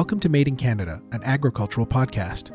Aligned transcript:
Welcome 0.00 0.20
to 0.20 0.30
Made 0.30 0.48
in 0.48 0.56
Canada, 0.56 1.02
an 1.12 1.22
agricultural 1.24 1.86
podcast. 1.86 2.52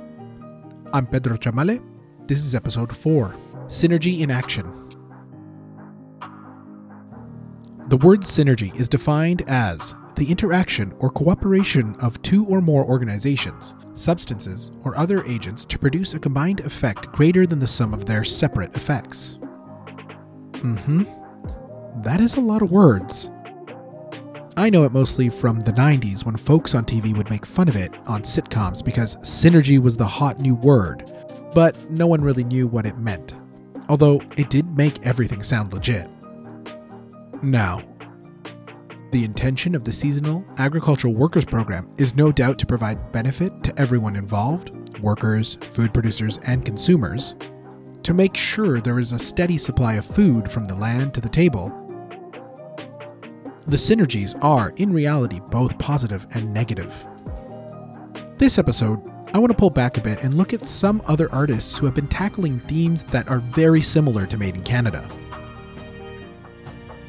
I'm 0.93 1.05
Pedro 1.05 1.37
Chamale. 1.37 1.79
This 2.25 2.39
is 2.39 2.55
episode 2.55 2.91
4 2.97 3.35
Synergy 3.67 4.21
in 4.21 4.31
Action. 4.31 4.65
The 7.87 7.97
word 7.97 8.21
synergy 8.21 8.75
is 8.79 8.89
defined 8.89 9.43
as 9.45 9.93
the 10.15 10.27
interaction 10.27 10.91
or 10.97 11.11
cooperation 11.11 11.95
of 11.97 12.19
two 12.23 12.47
or 12.47 12.61
more 12.61 12.83
organizations, 12.83 13.75
substances, 13.93 14.71
or 14.83 14.97
other 14.97 15.23
agents 15.25 15.65
to 15.65 15.77
produce 15.77 16.15
a 16.15 16.19
combined 16.19 16.61
effect 16.61 17.11
greater 17.11 17.45
than 17.45 17.59
the 17.59 17.67
sum 17.67 17.93
of 17.93 18.07
their 18.07 18.23
separate 18.23 18.75
effects. 18.75 19.37
Mm 20.53 20.79
hmm. 20.79 22.01
That 22.01 22.21
is 22.21 22.33
a 22.33 22.41
lot 22.41 22.63
of 22.63 22.71
words. 22.71 23.29
I 24.57 24.69
know 24.69 24.85
it 24.85 24.93
mostly 24.93 25.27
from 25.27 25.59
the 25.59 25.73
90s 25.73 26.23
when 26.23 26.37
folks 26.37 26.73
on 26.75 26.85
TV 26.85 27.15
would 27.15 27.29
make 27.29 27.45
fun 27.45 27.67
of 27.67 27.75
it 27.75 27.93
on 28.07 28.23
sitcoms 28.23 28.83
because 28.83 29.17
synergy 29.17 29.79
was 29.79 29.97
the 29.97 30.07
hot 30.07 30.39
new 30.39 30.55
word, 30.55 31.11
but 31.53 31.89
no 31.91 32.07
one 32.07 32.21
really 32.21 32.45
knew 32.45 32.65
what 32.65 32.85
it 32.85 32.97
meant. 32.97 33.33
Although 33.89 34.21
it 34.37 34.49
did 34.49 34.65
make 34.77 35.05
everything 35.05 35.43
sound 35.43 35.73
legit. 35.73 36.09
Now, 37.43 37.81
the 39.11 39.25
intention 39.25 39.75
of 39.75 39.83
the 39.83 39.91
Seasonal 39.91 40.45
Agricultural 40.57 41.13
Workers 41.13 41.45
Program 41.45 41.93
is 41.97 42.15
no 42.15 42.31
doubt 42.31 42.57
to 42.59 42.65
provide 42.65 43.11
benefit 43.11 43.61
to 43.63 43.77
everyone 43.77 44.15
involved 44.15 44.99
workers, 44.99 45.55
food 45.71 45.93
producers, 45.93 46.39
and 46.43 46.63
consumers 46.63 47.35
to 48.03 48.13
make 48.13 48.37
sure 48.37 48.79
there 48.79 48.99
is 48.99 49.11
a 49.11 49.19
steady 49.19 49.57
supply 49.57 49.95
of 49.95 50.05
food 50.05 50.49
from 50.49 50.63
the 50.63 50.75
land 50.75 51.13
to 51.13 51.19
the 51.19 51.27
table 51.27 51.84
the 53.65 53.77
synergies 53.77 54.37
are, 54.43 54.71
in 54.77 54.93
reality, 54.93 55.39
both 55.49 55.77
positive 55.79 56.27
and 56.31 56.53
negative. 56.53 56.93
This 58.37 58.59
episode, 58.59 59.01
I 59.33 59.39
want 59.39 59.51
to 59.51 59.57
pull 59.57 59.69
back 59.69 59.97
a 59.97 60.01
bit 60.01 60.23
and 60.23 60.33
look 60.33 60.53
at 60.53 60.67
some 60.67 61.01
other 61.07 61.31
artists 61.33 61.77
who 61.77 61.85
have 61.85 61.95
been 61.95 62.07
tackling 62.07 62.59
themes 62.61 63.03
that 63.03 63.27
are 63.27 63.39
very 63.39 63.81
similar 63.81 64.25
to 64.27 64.37
Made 64.37 64.55
in 64.55 64.63
Canada. 64.63 65.07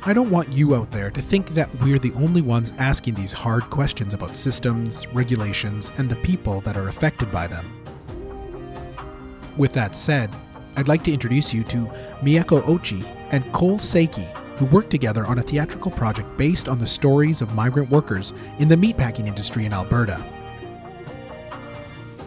I 0.05 0.13
don't 0.13 0.31
want 0.31 0.53
you 0.53 0.77
out 0.77 0.93
there 0.93 1.11
to 1.11 1.21
think 1.21 1.51
that 1.51 1.69
we're 1.81 1.99
the 1.99 2.13
only 2.13 2.41
ones 2.41 2.73
asking 2.79 3.15
these 3.15 3.33
hard 3.33 3.69
questions 3.71 4.15
about 4.15 4.37
systems, 4.37 5.07
regulations, 5.09 5.91
and 5.99 6.09
the 6.09 6.17
people 6.17 6.61
that 6.63 6.77
are 6.77 6.89
affected 6.89 7.31
by 7.33 7.49
them. 7.49 7.67
With 9.57 9.73
that 9.73 9.97
said, 9.97 10.35
I'd 10.77 10.89
like 10.89 11.03
to 11.05 11.13
introduce 11.13 11.53
you 11.53 11.65
to 11.65 11.87
Mieko 12.23 12.63
Ouchi 12.63 13.05
and 13.33 13.53
Col 13.53 13.79
Cseke, 13.79 14.46
who 14.57 14.67
worked 14.67 14.91
together 14.91 15.27
on 15.27 15.39
a 15.39 15.43
theatrical 15.43 15.91
project 15.91 16.37
based 16.37 16.69
on 16.69 16.79
the 16.79 16.87
stories 16.87 17.43
of 17.43 17.55
migrant 17.55 17.91
workers 17.91 18.33
in 18.59 18.69
the 18.69 18.77
meatpacking 18.77 19.27
industry 19.27 19.67
in 19.67 19.73
Alberta. 19.73 20.25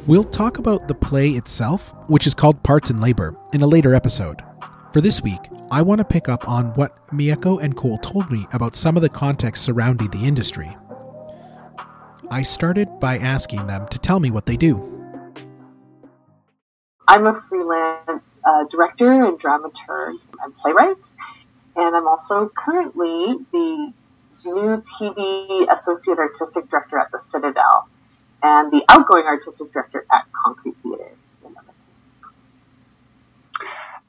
We'll 0.07 0.23
talk 0.23 0.57
about 0.57 0.87
the 0.87 0.95
play 0.95 1.29
itself, 1.31 1.93
which 2.07 2.25
is 2.25 2.33
called 2.33 2.63
Parts 2.63 2.89
and 2.89 2.99
Labor, 2.99 3.35
in 3.53 3.61
a 3.61 3.67
later 3.67 3.93
episode. 3.93 4.41
For 4.91 5.01
this 5.01 5.21
week, 5.21 5.41
I 5.71 5.83
want 5.83 5.99
to 5.99 6.05
pick 6.05 6.27
up 6.27 6.49
on 6.49 6.73
what 6.73 7.07
Mieko 7.09 7.61
and 7.61 7.75
Col 7.75 7.99
told 7.99 8.31
me 8.31 8.47
about 8.53 8.75
some 8.75 8.95
of 8.95 9.03
the 9.03 9.09
context 9.09 9.63
surrounding 9.63 10.09
the 10.09 10.25
industry. 10.25 10.75
I 12.31 12.41
started 12.41 12.99
by 12.99 13.17
asking 13.17 13.67
them 13.67 13.87
to 13.87 13.99
tell 13.99 14.19
me 14.19 14.31
what 14.31 14.45
they 14.47 14.57
do. 14.57 14.95
I'm 17.07 17.25
a 17.25 17.33
freelance 17.33 18.41
uh, 18.45 18.65
director 18.65 19.11
and 19.11 19.39
dramaturg 19.39 20.15
and 20.43 20.55
playwright, 20.55 20.97
and 21.79 21.95
I'm 21.95 22.07
also 22.07 22.49
currently 22.49 23.35
the 23.53 23.93
new 24.45 24.83
TV 24.83 25.71
associate 25.71 26.19
artistic 26.19 26.69
director 26.69 26.99
at 26.99 27.09
the 27.11 27.19
Citadel 27.19 27.87
and 28.43 28.71
the 28.71 28.83
outgoing 28.89 29.25
artistic 29.25 29.71
director 29.71 30.03
at 30.11 30.25
Concrete 30.31 30.77
Theatre. 30.81 31.11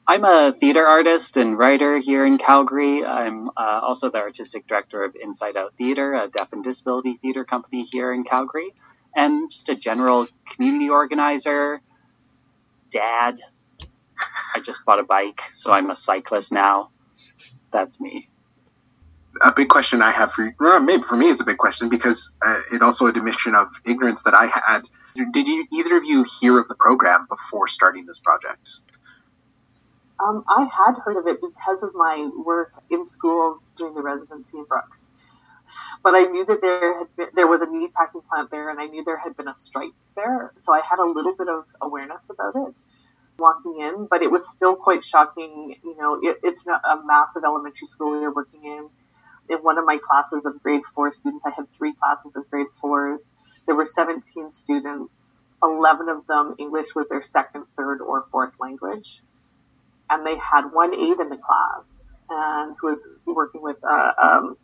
I'm 0.05 0.25
a 0.25 0.51
theater 0.51 0.85
artist 0.85 1.37
and 1.37 1.57
writer 1.57 1.97
here 1.97 2.25
in 2.25 2.37
Calgary. 2.37 3.05
I'm 3.05 3.47
uh, 3.49 3.79
also 3.81 4.09
the 4.09 4.17
artistic 4.17 4.67
director 4.67 5.05
of 5.05 5.15
Inside 5.15 5.55
Out 5.55 5.73
Theater, 5.77 6.13
a 6.15 6.27
deaf 6.27 6.51
and 6.51 6.65
disability 6.65 7.13
theater 7.13 7.45
company 7.45 7.83
here 7.83 8.11
in 8.11 8.25
Calgary, 8.25 8.71
and 9.15 9.49
just 9.49 9.69
a 9.69 9.75
general 9.75 10.27
community 10.49 10.89
organizer, 10.89 11.79
dad. 12.89 13.41
I 14.53 14.59
just 14.59 14.83
bought 14.83 14.99
a 14.99 15.03
bike, 15.03 15.41
so 15.53 15.71
I'm 15.71 15.89
a 15.89 15.95
cyclist 15.95 16.51
now 16.51 16.89
that's 17.71 17.99
me. 17.99 18.25
A 19.41 19.53
big 19.53 19.69
question 19.69 20.01
I 20.01 20.11
have 20.11 20.33
for 20.33 20.43
you, 20.43 20.53
maybe 20.81 21.03
for 21.03 21.15
me, 21.15 21.27
it's 21.27 21.41
a 21.41 21.45
big 21.45 21.57
question 21.57 21.89
because 21.89 22.35
uh, 22.45 22.61
it 22.73 22.81
also 22.81 23.07
a 23.07 23.09
admission 23.09 23.55
of 23.55 23.67
ignorance 23.85 24.23
that 24.23 24.33
I 24.33 24.47
had. 24.47 24.81
Did 25.15 25.47
you 25.47 25.65
either 25.73 25.97
of 25.97 26.03
you 26.03 26.25
hear 26.39 26.59
of 26.59 26.67
the 26.67 26.75
program 26.75 27.27
before 27.29 27.67
starting 27.67 28.05
this 28.05 28.19
project? 28.19 28.69
Um, 30.19 30.43
I 30.47 30.65
had 30.65 30.95
heard 31.03 31.17
of 31.17 31.27
it 31.27 31.39
because 31.41 31.83
of 31.83 31.95
my 31.95 32.29
work 32.45 32.73
in 32.89 33.07
schools 33.07 33.73
during 33.77 33.95
the 33.95 34.03
residency 34.03 34.57
in 34.57 34.65
Brooks. 34.65 35.09
But 36.03 36.13
I 36.15 36.23
knew 36.23 36.45
that 36.45 36.61
there 36.61 36.99
had 36.99 37.15
been, 37.15 37.27
there 37.33 37.47
was 37.47 37.61
a 37.61 37.71
meat 37.71 37.93
packing 37.93 38.21
plant 38.29 38.51
there, 38.51 38.69
and 38.69 38.79
I 38.79 38.85
knew 38.85 39.03
there 39.03 39.17
had 39.17 39.37
been 39.37 39.47
a 39.47 39.55
strike 39.55 39.93
there, 40.15 40.51
so 40.57 40.73
I 40.73 40.81
had 40.81 40.99
a 40.99 41.05
little 41.05 41.35
bit 41.35 41.47
of 41.47 41.65
awareness 41.81 42.29
about 42.29 42.53
it 42.67 42.79
walking 43.41 43.79
in, 43.79 44.07
but 44.09 44.21
it 44.21 44.31
was 44.31 44.49
still 44.49 44.75
quite 44.75 45.03
shocking. 45.03 45.75
You 45.83 45.97
know, 45.97 46.19
it, 46.21 46.37
it's 46.43 46.67
not 46.67 46.81
a 46.85 47.03
massive 47.03 47.43
elementary 47.43 47.87
school 47.87 48.11
we 48.11 48.19
were 48.19 48.33
working 48.33 48.63
in. 48.63 48.89
In 49.49 49.57
one 49.59 49.77
of 49.77 49.85
my 49.85 49.97
classes 49.97 50.45
of 50.45 50.61
grade 50.63 50.85
four 50.85 51.11
students, 51.11 51.45
I 51.45 51.51
had 51.55 51.65
three 51.73 51.93
classes 51.93 52.35
of 52.35 52.49
grade 52.49 52.67
fours. 52.73 53.35
There 53.65 53.75
were 53.75 53.85
17 53.85 54.51
students. 54.51 55.33
11 55.63 56.09
of 56.09 56.25
them, 56.27 56.55
English 56.57 56.95
was 56.95 57.09
their 57.09 57.21
second, 57.21 57.65
third, 57.77 58.01
or 58.01 58.21
fourth 58.31 58.53
language. 58.59 59.21
And 60.09 60.25
they 60.25 60.37
had 60.37 60.67
one 60.71 60.93
aide 60.93 61.19
in 61.19 61.29
the 61.29 61.37
class 61.37 62.13
and 62.29 62.75
who 62.79 62.87
was 62.87 63.19
working 63.25 63.61
with 63.61 63.79
uh, 63.83 64.13
um, 64.21 64.55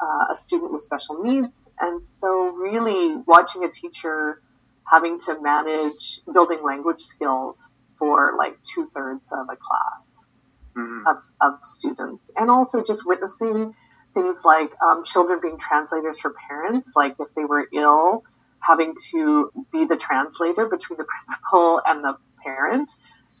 uh, 0.00 0.32
a 0.32 0.36
student 0.36 0.72
with 0.72 0.82
special 0.82 1.22
needs. 1.22 1.70
And 1.80 2.04
so 2.04 2.50
really 2.50 3.16
watching 3.26 3.64
a 3.64 3.70
teacher 3.70 4.40
having 4.84 5.18
to 5.18 5.40
manage 5.40 6.20
building 6.32 6.62
language 6.62 7.00
skills 7.00 7.72
for 7.98 8.36
like 8.36 8.60
two 8.62 8.86
thirds 8.86 9.32
of 9.32 9.42
a 9.50 9.56
class 9.56 10.32
mm-hmm. 10.76 11.06
of, 11.06 11.16
of 11.40 11.64
students. 11.64 12.30
And 12.36 12.50
also 12.50 12.82
just 12.82 13.06
witnessing 13.06 13.74
things 14.14 14.40
like 14.44 14.70
um, 14.82 15.04
children 15.04 15.40
being 15.40 15.58
translators 15.58 16.20
for 16.20 16.34
parents, 16.48 16.92
like 16.96 17.16
if 17.18 17.32
they 17.32 17.44
were 17.44 17.68
ill, 17.72 18.24
having 18.60 18.94
to 19.10 19.50
be 19.72 19.84
the 19.84 19.96
translator 19.96 20.66
between 20.66 20.98
the 20.98 21.04
principal 21.08 21.80
and 21.84 22.02
the 22.02 22.14
parent 22.42 22.90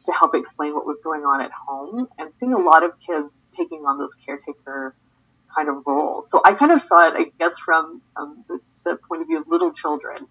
to 0.06 0.12
help 0.12 0.34
explain 0.34 0.72
what 0.72 0.86
was 0.86 1.00
going 1.00 1.22
on 1.22 1.40
at 1.40 1.50
home 1.50 2.08
and 2.18 2.34
seeing 2.34 2.52
a 2.52 2.58
lot 2.58 2.82
of 2.82 2.98
kids 3.00 3.50
taking 3.54 3.84
on 3.84 3.98
those 3.98 4.14
caretaker 4.14 4.94
kind 5.54 5.68
of 5.68 5.82
roles. 5.86 6.30
So 6.30 6.40
I 6.44 6.54
kind 6.54 6.72
of 6.72 6.80
saw 6.80 7.08
it, 7.08 7.14
I 7.16 7.24
guess, 7.38 7.58
from 7.58 8.00
um, 8.16 8.44
the, 8.48 8.60
the 8.84 8.98
point 9.08 9.22
of 9.22 9.28
view 9.28 9.40
of 9.40 9.48
little 9.48 9.72
children, 9.72 10.26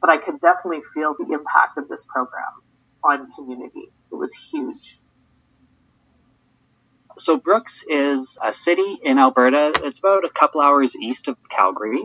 but 0.00 0.10
I 0.10 0.18
could 0.18 0.40
definitely 0.40 0.82
feel 0.82 1.14
the 1.18 1.32
impact 1.32 1.78
of 1.78 1.88
this 1.88 2.06
program 2.06 2.62
on 3.06 3.30
community. 3.32 3.90
It 4.10 4.14
was 4.14 4.34
huge. 4.34 4.98
So 7.18 7.38
Brooks 7.38 7.82
is 7.88 8.38
a 8.42 8.52
city 8.52 8.98
in 9.02 9.18
Alberta. 9.18 9.72
It's 9.84 9.98
about 9.98 10.24
a 10.24 10.28
couple 10.28 10.60
hours 10.60 10.94
east 10.96 11.28
of 11.28 11.36
Calgary. 11.48 12.04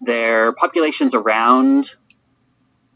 Their 0.00 0.52
population's 0.52 1.14
around 1.14 1.86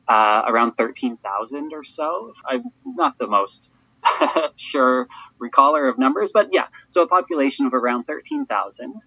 uh, 0.07 0.43
around 0.47 0.73
thirteen 0.73 1.17
thousand 1.17 1.73
or 1.73 1.85
so. 1.85 2.33
I'm 2.47 2.65
not 2.85 3.19
the 3.19 3.27
most 3.27 3.73
sure 4.57 5.09
recaller 5.41 5.89
of 5.89 5.99
numbers, 5.99 6.33
but 6.33 6.51
yeah, 6.53 6.67
so 6.89 7.03
a 7.03 7.09
population 7.09 7.67
of 7.67 7.75
around 7.75 8.05
thirteen 8.05 8.45
thousand, 8.45 9.05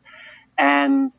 and 0.58 1.16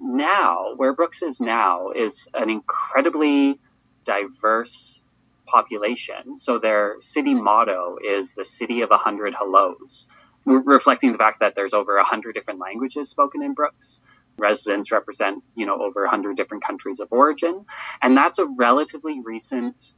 now 0.00 0.74
where 0.76 0.92
Brooks 0.92 1.22
is 1.22 1.40
now 1.40 1.90
is 1.90 2.28
an 2.34 2.50
incredibly 2.50 3.60
diverse 4.04 5.04
population. 5.50 6.36
So 6.36 6.58
their 6.58 6.96
city 7.00 7.34
motto 7.34 7.98
is 8.02 8.34
the 8.34 8.44
city 8.44 8.82
of 8.82 8.90
a 8.90 8.96
hundred 8.96 9.34
hellos, 9.34 10.06
reflecting 10.44 11.12
the 11.12 11.18
fact 11.18 11.40
that 11.40 11.54
there's 11.54 11.74
over 11.74 11.96
a 11.96 12.04
hundred 12.04 12.34
different 12.34 12.60
languages 12.60 13.10
spoken 13.10 13.42
in 13.42 13.54
Brooks. 13.54 14.02
Residents 14.38 14.92
represent, 14.92 15.42
you 15.54 15.66
know, 15.66 15.82
over 15.82 16.04
a 16.04 16.10
hundred 16.10 16.36
different 16.36 16.64
countries 16.64 17.00
of 17.00 17.08
origin, 17.10 17.66
and 18.00 18.16
that's 18.16 18.38
a 18.38 18.46
relatively 18.46 19.20
recent 19.22 19.92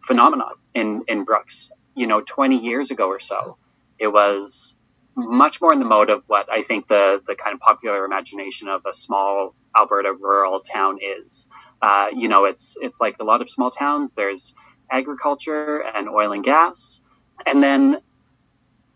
phenomenon 0.00 0.54
in 0.74 1.02
in 1.08 1.24
Brooks. 1.24 1.72
You 1.94 2.06
know, 2.06 2.22
20 2.22 2.58
years 2.58 2.90
ago 2.90 3.08
or 3.08 3.20
so, 3.20 3.58
it 3.98 4.08
was 4.08 4.78
much 5.14 5.60
more 5.60 5.72
in 5.72 5.78
the 5.78 5.84
mode 5.84 6.08
of 6.08 6.22
what 6.26 6.50
I 6.50 6.62
think 6.62 6.88
the 6.88 7.22
the 7.26 7.34
kind 7.34 7.54
of 7.54 7.60
popular 7.60 8.04
imagination 8.04 8.68
of 8.68 8.82
a 8.86 8.94
small 8.94 9.54
Alberta 9.76 10.12
rural 10.12 10.60
town 10.60 10.98
is. 11.00 11.50
Uh, 11.80 12.08
you 12.14 12.28
know, 12.28 12.44
it's 12.44 12.76
it's 12.80 13.00
like 13.00 13.16
a 13.20 13.24
lot 13.24 13.42
of 13.42 13.48
small 13.50 13.70
towns. 13.70 14.14
There's 14.14 14.54
agriculture 14.92 15.78
and 15.80 16.08
oil 16.08 16.32
and 16.32 16.44
gas. 16.44 17.00
And 17.46 17.62
then 17.62 17.98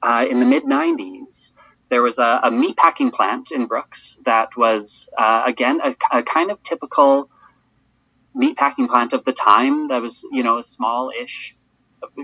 uh, 0.03 0.27
in 0.29 0.39
the 0.39 0.47
mid 0.47 0.65
90s, 0.65 1.55
there 1.89 2.03
was 2.03 2.19
a, 2.19 2.41
a 2.45 2.51
meat 2.51 2.77
packing 2.77 3.11
plant 3.11 3.51
in 3.51 3.67
Brooks 3.67 4.19
that 4.25 4.57
was, 4.57 5.09
uh, 5.17 5.43
again, 5.47 5.81
a, 5.83 5.97
a, 6.13 6.23
kind 6.23 6.51
of 6.51 6.63
typical 6.63 7.31
meat 8.35 8.57
packing 8.57 8.89
plant 8.89 9.13
of 9.13 9.25
the 9.25 9.33
time 9.33 9.89
that 9.89 10.03
was, 10.03 10.27
you 10.33 10.43
know, 10.43 10.61
small 10.63 11.11
ish 11.11 11.57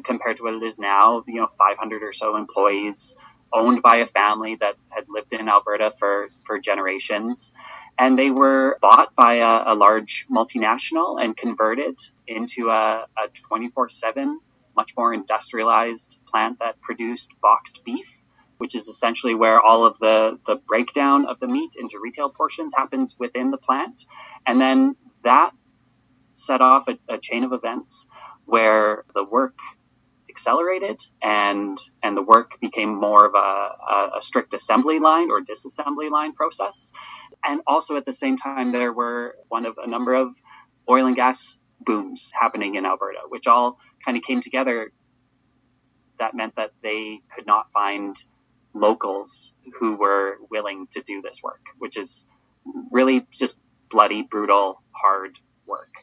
compared 0.05 0.37
to 0.37 0.45
what 0.45 0.55
it 0.55 0.63
is 0.63 0.79
now, 0.79 1.25
you 1.27 1.41
know, 1.41 1.47
500 1.47 2.03
or 2.03 2.13
so 2.13 2.37
employees 2.37 3.17
owned 3.53 3.83
by 3.83 3.97
a 3.97 4.07
family 4.07 4.57
that 4.57 4.77
had 4.89 5.05
lived 5.09 5.33
in 5.33 5.49
Alberta 5.49 5.91
for, 5.91 6.29
for 6.45 6.59
generations. 6.59 7.55
And 7.99 8.19
they 8.19 8.31
were 8.31 8.79
bought 8.81 9.15
by 9.15 9.35
a, 9.35 9.73
a 9.73 9.75
large 9.75 10.27
multinational 10.31 11.23
and 11.23 11.37
converted 11.37 11.99
into 12.27 12.71
a 12.71 13.07
24 13.49 13.89
7, 13.89 14.41
much 14.77 14.95
more 14.97 15.13
industrialized 15.13 16.21
plant 16.27 16.61
that 16.61 16.81
produced 16.81 17.41
boxed 17.41 17.85
beef 17.85 18.19
which 18.63 18.77
is 18.77 18.87
essentially 18.87 19.35
where 19.35 19.61
all 19.61 19.85
of 19.85 19.99
the, 19.99 20.39
the 20.47 20.55
breakdown 20.55 21.27
of 21.27 21.41
the 21.41 21.49
meat 21.49 21.75
into 21.77 21.99
retail 22.01 22.29
portions 22.31 22.73
happens 22.77 23.17
within 23.19 23.51
the 23.51 23.57
plant. 23.57 24.05
And 24.47 24.61
then 24.61 24.95
that 25.23 25.53
set 26.33 26.61
off 26.61 26.87
a, 26.87 26.97
a 27.09 27.19
chain 27.19 27.43
of 27.43 27.53
events 27.53 28.09
where 28.45 29.05
the 29.17 29.25
work 29.25 29.59
accelerated 30.33 30.99
and 31.23 31.79
and 32.03 32.17
the 32.17 32.23
work 32.23 32.59
became 32.61 32.95
more 32.95 33.27
of 33.27 33.35
a, 33.35 33.39
a, 33.39 34.11
a, 34.17 34.23
strict 34.23 34.55
assembly 34.55 34.99
line 34.99 35.31
or 35.31 35.41
disassembly 35.41 36.11
line 36.11 36.33
process. 36.33 36.93
And 37.47 37.61
also 37.67 37.97
at 37.97 38.07
the 38.07 38.13
same 38.15 38.37
time 38.37 38.73
there 38.73 38.93
were 38.93 39.37
one 39.49 39.67
of 39.67 39.77
a 39.79 39.87
number 39.87 40.15
of 40.15 40.29
oil 40.89 41.07
and 41.07 41.17
gas 41.17 41.61
booms 41.81 42.33
happening 42.35 42.77
in 42.77 42.87
alberta 42.87 43.21
which 43.29 43.47
all 43.47 43.79
kind 44.05 44.17
of 44.17 44.23
came 44.23 44.41
together. 44.41 44.91
That 46.19 46.35
meant 46.35 46.57
that 46.57 46.73
they 46.83 47.21
could 47.35 47.47
not 47.47 47.73
find 47.73 48.17
locals 48.75 49.55
who 49.79 49.97
were 49.97 50.39
willing 50.51 50.87
to 50.93 51.03
do 51.03 51.21
this 51.21 51.43
work 51.43 51.61
which 51.79 51.99
is 51.99 52.27
really 52.91 53.27
just 53.31 53.61
bloody 53.91 54.23
brutal 54.23 54.81
hard 54.93 55.39
work 55.67 55.95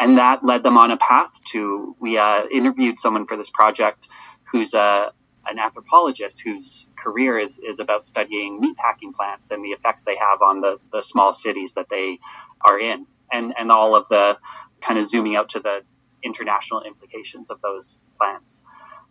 and 0.00 0.18
that 0.18 0.44
led 0.44 0.64
them 0.64 0.76
on 0.76 0.90
a 0.90 0.96
path 0.96 1.44
to. 1.52 1.94
We 2.00 2.18
uh, 2.18 2.46
interviewed 2.50 2.98
someone 2.98 3.26
for 3.26 3.36
this 3.36 3.50
project 3.50 4.08
who's 4.50 4.74
a 4.74 4.80
uh, 4.80 5.10
an 5.46 5.58
anthropologist 5.58 6.42
whose 6.42 6.88
career 6.96 7.38
is, 7.38 7.58
is 7.58 7.80
about 7.80 8.04
studying 8.04 8.60
meatpacking 8.60 9.14
plants 9.14 9.50
and 9.50 9.64
the 9.64 9.70
effects 9.70 10.04
they 10.04 10.16
have 10.16 10.42
on 10.42 10.60
the, 10.60 10.78
the 10.92 11.02
small 11.02 11.32
cities 11.32 11.74
that 11.74 11.88
they 11.88 12.18
are 12.60 12.78
in 12.78 13.06
and, 13.32 13.54
and 13.58 13.72
all 13.72 13.96
of 13.96 14.06
the 14.08 14.36
kind 14.80 14.98
of 14.98 15.06
zooming 15.06 15.36
out 15.36 15.48
to 15.50 15.60
the 15.60 15.80
international 16.22 16.82
implications 16.82 17.50
of 17.50 17.60
those 17.62 18.02
plants 18.18 18.64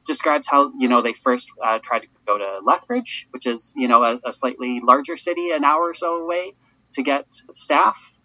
describes 0.05 0.47
how 0.47 0.71
you 0.77 0.87
know 0.87 1.01
they 1.01 1.13
first 1.13 1.51
uh, 1.63 1.79
tried 1.79 2.03
to 2.03 2.07
go 2.25 2.37
to 2.37 2.59
Lethbridge, 2.63 3.27
which 3.31 3.45
is 3.45 3.73
you 3.75 3.87
know 3.87 4.03
a, 4.03 4.19
a, 4.25 4.33
slightly 4.33 4.79
larger 4.83 5.17
city, 5.17 5.51
an 5.51 5.63
hour 5.63 5.89
or 5.89 5.93
so 5.93 6.17
away, 6.23 6.53
to 6.93 7.03
get 7.03 7.25
staff, 7.51 8.18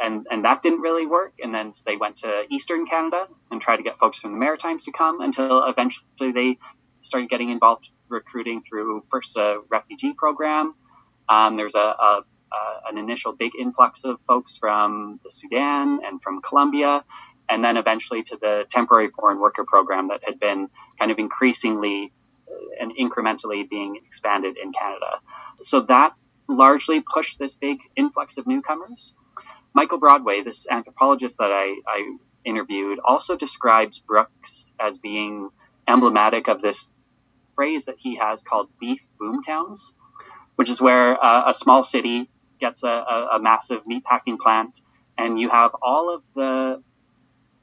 and 0.00 0.26
and 0.30 0.44
that 0.44 0.62
didn't 0.62 0.80
really 0.80 1.06
work. 1.06 1.34
And 1.42 1.54
then 1.54 1.70
they 1.86 1.96
went 1.96 2.16
to 2.16 2.44
Eastern 2.50 2.86
Canada 2.86 3.28
and 3.50 3.60
tried 3.60 3.76
to 3.76 3.82
get 3.82 3.98
folks 3.98 4.18
from 4.18 4.32
the 4.32 4.38
Maritimes 4.38 4.84
to 4.84 4.92
come 4.92 5.20
until 5.20 5.64
eventually 5.64 6.32
they 6.32 6.58
started 6.98 7.30
getting 7.30 7.50
involved 7.50 7.90
recruiting 8.08 8.62
through 8.62 9.02
first 9.10 9.36
a 9.36 9.60
refugee 9.68 10.14
program. 10.14 10.74
Um, 11.28 11.56
there's 11.56 11.74
a, 11.74 11.78
a, 11.78 12.24
a, 12.52 12.80
an 12.88 12.98
initial 12.98 13.32
big 13.32 13.52
influx 13.58 14.04
of 14.04 14.20
folks 14.22 14.58
from 14.58 15.20
the 15.22 15.30
Sudan 15.30 16.00
and 16.04 16.22
from 16.22 16.40
Colombia, 16.42 17.04
and 17.48 17.62
then 17.62 17.76
eventually 17.76 18.22
to 18.24 18.36
the 18.36 18.66
temporary 18.68 19.10
foreign 19.10 19.38
worker 19.38 19.64
program 19.64 20.08
that 20.08 20.24
had 20.24 20.40
been 20.40 20.68
kind 20.98 21.10
of 21.10 21.18
increasingly 21.18 22.12
uh, 22.48 22.82
and 22.82 22.96
incrementally 22.96 23.68
being 23.68 23.96
expanded 23.96 24.56
in 24.56 24.72
Canada. 24.72 25.20
So 25.58 25.80
that 25.82 26.14
largely 26.48 27.00
pushed 27.00 27.38
this 27.38 27.54
big 27.54 27.80
influx 27.94 28.38
of 28.38 28.46
newcomers. 28.46 29.14
Michael 29.74 29.98
Broadway, 29.98 30.42
this 30.42 30.66
anthropologist 30.68 31.38
that 31.38 31.52
I, 31.52 31.80
I 31.86 32.16
interviewed, 32.44 32.98
also 33.04 33.36
describes 33.36 33.98
Brooks 33.98 34.72
as 34.80 34.98
being 34.98 35.50
emblematic 35.86 36.48
of 36.48 36.60
this 36.60 36.92
phrase 37.54 37.86
that 37.86 37.96
he 37.98 38.16
has 38.16 38.42
called 38.42 38.68
beef 38.80 39.08
boom 39.18 39.42
towns, 39.42 39.94
which 40.56 40.70
is 40.70 40.80
where 40.80 41.22
uh, 41.22 41.44
a 41.46 41.54
small 41.54 41.82
city 41.82 42.28
gets 42.60 42.82
a, 42.82 42.88
a, 42.88 43.28
a 43.32 43.40
massive 43.40 43.84
meatpacking 43.84 44.38
plant, 44.38 44.80
and 45.16 45.40
you 45.40 45.48
have 45.48 45.72
all 45.82 46.14
of 46.14 46.24
the 46.34 46.82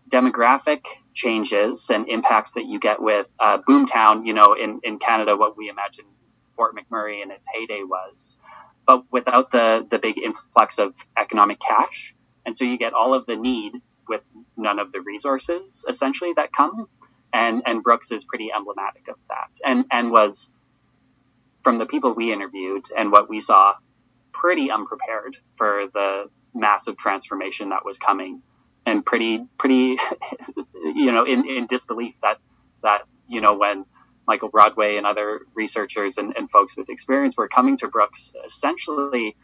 demographic 0.10 0.86
changes 1.13 1.90
and 1.90 2.07
impacts 2.07 2.54
that 2.54 2.66
you 2.66 2.80
get 2.80 3.02
with 3.02 3.31
uh, 3.40 3.57
boomtown. 3.57 4.25
You 4.25 4.34
know, 4.34 4.54
in, 4.54 4.80
in 4.84 5.00
Canada, 5.00 5.36
what 5.36 5.57
we 5.57 5.69
imagine 5.69 6.06
Fort 6.56 6.75
McMurray 6.75 7.24
in 7.24 7.31
its 7.31 7.48
heyday 7.52 7.81
was 7.84 8.38
but 8.86 9.04
without 9.12 9.52
the 9.52 9.86
the 9.90 10.00
big 10.00 10.18
influx 10.18 10.80
of 10.80 10.96
economic 11.18 11.60
cash. 11.60 12.16
And 12.46 12.56
so 12.56 12.66
you 12.66 12.78
get 12.78 12.94
all 12.94 13.14
of 13.14 13.26
the 13.26 13.36
need 13.36 13.74
with 14.08 14.24
none 14.56 14.80
of 14.80 14.92
the 14.92 15.02
resources 15.02 15.86
essentially 15.88 16.34
that 16.34 16.52
come. 16.54 16.88
And 17.34 17.64
and 17.66 17.84
Brooks 17.84 18.12
is 18.12 18.24
pretty 18.24 18.52
emblematic 18.56 19.08
of 19.08 19.16
that. 19.30 19.50
And 19.66 19.86
and 19.92 20.12
was 20.12 20.54
from 21.64 21.80
the 21.80 21.86
people 21.86 22.14
we 22.14 22.32
interviewed 22.32 22.86
and 22.96 23.12
what 23.12 23.28
we 23.30 23.40
saw 23.40 23.74
pretty 24.32 24.70
unprepared 24.70 25.38
for 25.56 25.88
the 25.92 26.30
massive 26.54 26.98
transformation 26.98 27.70
that 27.70 27.84
was 27.84 27.98
coming 27.98 28.42
and 28.86 29.06
pretty 29.06 29.46
pretty 29.58 29.98
you 30.74 31.12
know 31.12 31.26
in, 31.26 31.48
in 31.50 31.66
disbelief 31.66 32.16
that 32.22 32.38
that 32.84 33.04
you 33.28 33.42
know 33.42 33.56
when 33.56 33.86
Michael 34.27 34.50
Broadway 34.50 34.98
and 34.98 35.06
other 35.06 35.42
researchers 35.54 36.18
and, 36.18 36.36
and 36.38 36.50
folks 36.50 36.77
with 36.77 36.89
experience 36.89 37.38
were 37.38 37.48
coming 37.48 37.77
to 37.77 37.88
Brooks 37.88 38.33
essentially 38.45 39.35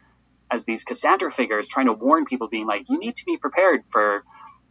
as 0.52 0.66
these 0.66 0.84
Cassandra 0.84 1.32
figures 1.32 1.68
trying 1.70 1.88
to 1.88 1.94
warn 1.94 2.26
people, 2.26 2.48
being 2.50 2.68
like, 2.68 2.90
you 2.90 3.00
need 3.00 3.16
to 3.18 3.26
be 3.26 3.38
prepared 3.38 3.84
for 3.90 4.24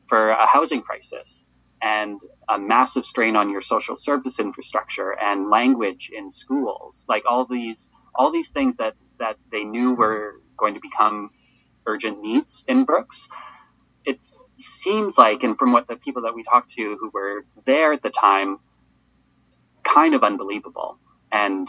for 0.06 0.30
a 0.30 0.46
housing 0.46 0.82
crisis 0.82 1.46
and 1.82 2.20
a 2.48 2.58
massive 2.58 3.06
strain 3.06 3.36
on 3.36 3.50
your 3.50 3.62
social 3.62 3.96
service 3.96 4.38
infrastructure 4.40 5.12
and 5.18 5.50
language 5.50 6.10
in 6.14 6.30
schools, 6.30 7.06
like 7.08 7.24
all 7.28 7.46
these 7.46 7.92
all 8.14 8.30
these 8.30 8.50
things 8.50 8.76
that 8.76 8.94
that 9.18 9.36
they 9.50 9.64
knew 9.64 9.94
were 9.94 10.40
going 10.56 10.74
to 10.74 10.80
become 10.80 11.30
urgent 11.86 12.20
needs 12.20 12.64
in 12.68 12.84
Brooks. 12.84 13.28
It 14.04 14.20
seems 14.58 15.18
like, 15.18 15.42
and 15.44 15.58
from 15.58 15.72
what 15.72 15.88
the 15.88 15.96
people 15.96 16.22
that 16.22 16.34
we 16.34 16.42
talked 16.42 16.70
to 16.70 16.96
who 16.98 17.10
were 17.12 17.44
there 17.64 17.92
at 17.92 18.02
the 18.02 18.10
time, 18.10 18.58
kind 19.92 20.14
of 20.14 20.24
unbelievable 20.24 20.98
and 21.32 21.68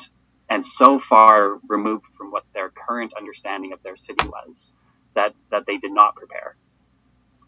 and 0.50 0.64
so 0.66 1.00
far 1.00 1.60
removed 1.70 2.06
from 2.18 2.32
what 2.32 2.44
their 2.54 2.70
current 2.72 3.14
understanding 3.18 3.74
of 3.74 3.80
their 3.84 3.96
city 3.96 4.26
was 4.26 4.76
that 5.16 5.34
that 5.50 5.66
they 5.66 5.78
did 5.78 5.94
not 5.94 6.16
prepare. 6.16 6.56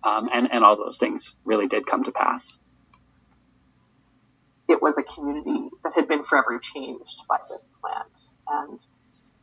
Um, 0.03 0.30
and 0.34 0.51
and 0.51 0.63
all 0.63 0.77
those 0.77 1.00
things 1.00 1.36
really 1.46 1.68
did 1.68 1.86
come 1.86 2.03
to 2.06 2.12
pass. 2.12 2.60
It 4.70 4.82
was 4.82 4.98
a 4.98 5.03
community 5.03 5.70
that 5.84 5.94
had 5.96 6.08
been 6.08 6.24
forever 6.24 6.60
changed 6.60 7.20
by 7.30 7.38
this 7.50 7.70
plant. 7.82 8.20
And 8.48 8.80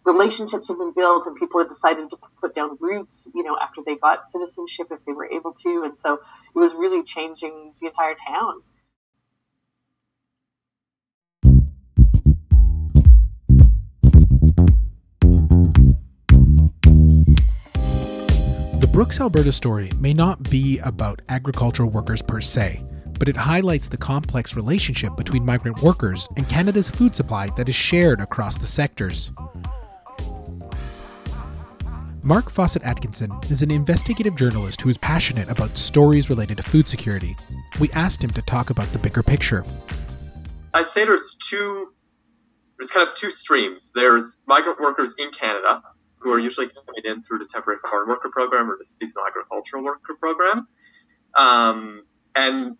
relationships 0.06 0.68
had 0.68 0.78
been 0.78 0.94
built 0.94 1.26
and 1.26 1.37
people 1.37 1.60
had 1.60 1.68
decided 1.68 2.10
to 2.10 2.18
put 2.40 2.54
down 2.54 2.78
roots 2.80 3.30
you 3.34 3.42
know 3.44 3.56
after 3.60 3.82
they 3.84 3.96
got 3.96 4.26
citizenship 4.26 4.88
if 4.90 5.04
they 5.06 5.12
were 5.12 5.30
able 5.30 5.54
to. 5.62 5.84
And 5.84 5.96
so 5.99 6.14
it 6.14 6.58
was 6.58 6.75
really 6.75 7.04
changing 7.04 7.72
the 7.80 7.88
entire 7.88 8.16
town 8.16 8.62
Brooks, 19.00 19.19
Alberta 19.19 19.50
story 19.50 19.90
may 19.99 20.12
not 20.12 20.50
be 20.50 20.78
about 20.80 21.23
agricultural 21.30 21.88
workers 21.88 22.21
per 22.21 22.42
se, 22.42 22.85
but 23.19 23.30
it 23.30 23.37
highlights 23.37 23.88
the 23.88 23.97
complex 23.97 24.54
relationship 24.54 25.16
between 25.16 25.42
migrant 25.42 25.83
workers 25.83 26.28
and 26.37 26.47
Canada's 26.50 26.90
food 26.90 27.16
supply 27.16 27.49
that 27.57 27.66
is 27.66 27.75
shared 27.75 28.21
across 28.21 28.59
the 28.59 28.66
sectors. 28.66 29.33
Marc 32.23 32.50
Fawcett 32.50 32.83
Atkinson 32.83 33.33
is 33.49 33.62
an 33.62 33.71
investigative 33.71 34.37
journalist 34.37 34.83
who 34.83 34.90
is 34.90 34.99
passionate 34.99 35.49
about 35.49 35.78
stories 35.78 36.28
related 36.28 36.59
to 36.59 36.62
food 36.62 36.87
security. 36.87 37.35
We 37.80 37.90
asked 37.92 38.23
him 38.23 38.33
to 38.33 38.42
talk 38.42 38.69
about 38.69 38.92
the 38.92 38.99
bigger 38.99 39.23
picture. 39.23 39.64
I'd 40.75 40.90
say 40.90 41.07
there's 41.07 41.37
two 41.37 41.95
there's 42.76 42.90
kind 42.90 43.09
of 43.09 43.14
two 43.14 43.30
streams. 43.30 43.92
There's 43.95 44.42
migrant 44.47 44.78
workers 44.78 45.14
in 45.19 45.30
Canada 45.30 45.83
who 46.20 46.32
are 46.32 46.38
usually 46.38 46.68
coming 46.68 47.02
in 47.04 47.22
through 47.22 47.38
the 47.38 47.46
temporary 47.46 47.78
foreign 47.78 48.08
worker 48.08 48.30
program 48.30 48.70
or 48.70 48.76
the 48.76 48.84
seasonal 48.84 49.26
agricultural 49.26 49.82
worker 49.82 50.14
program. 50.18 50.68
Um, 51.34 52.04
and 52.34 52.76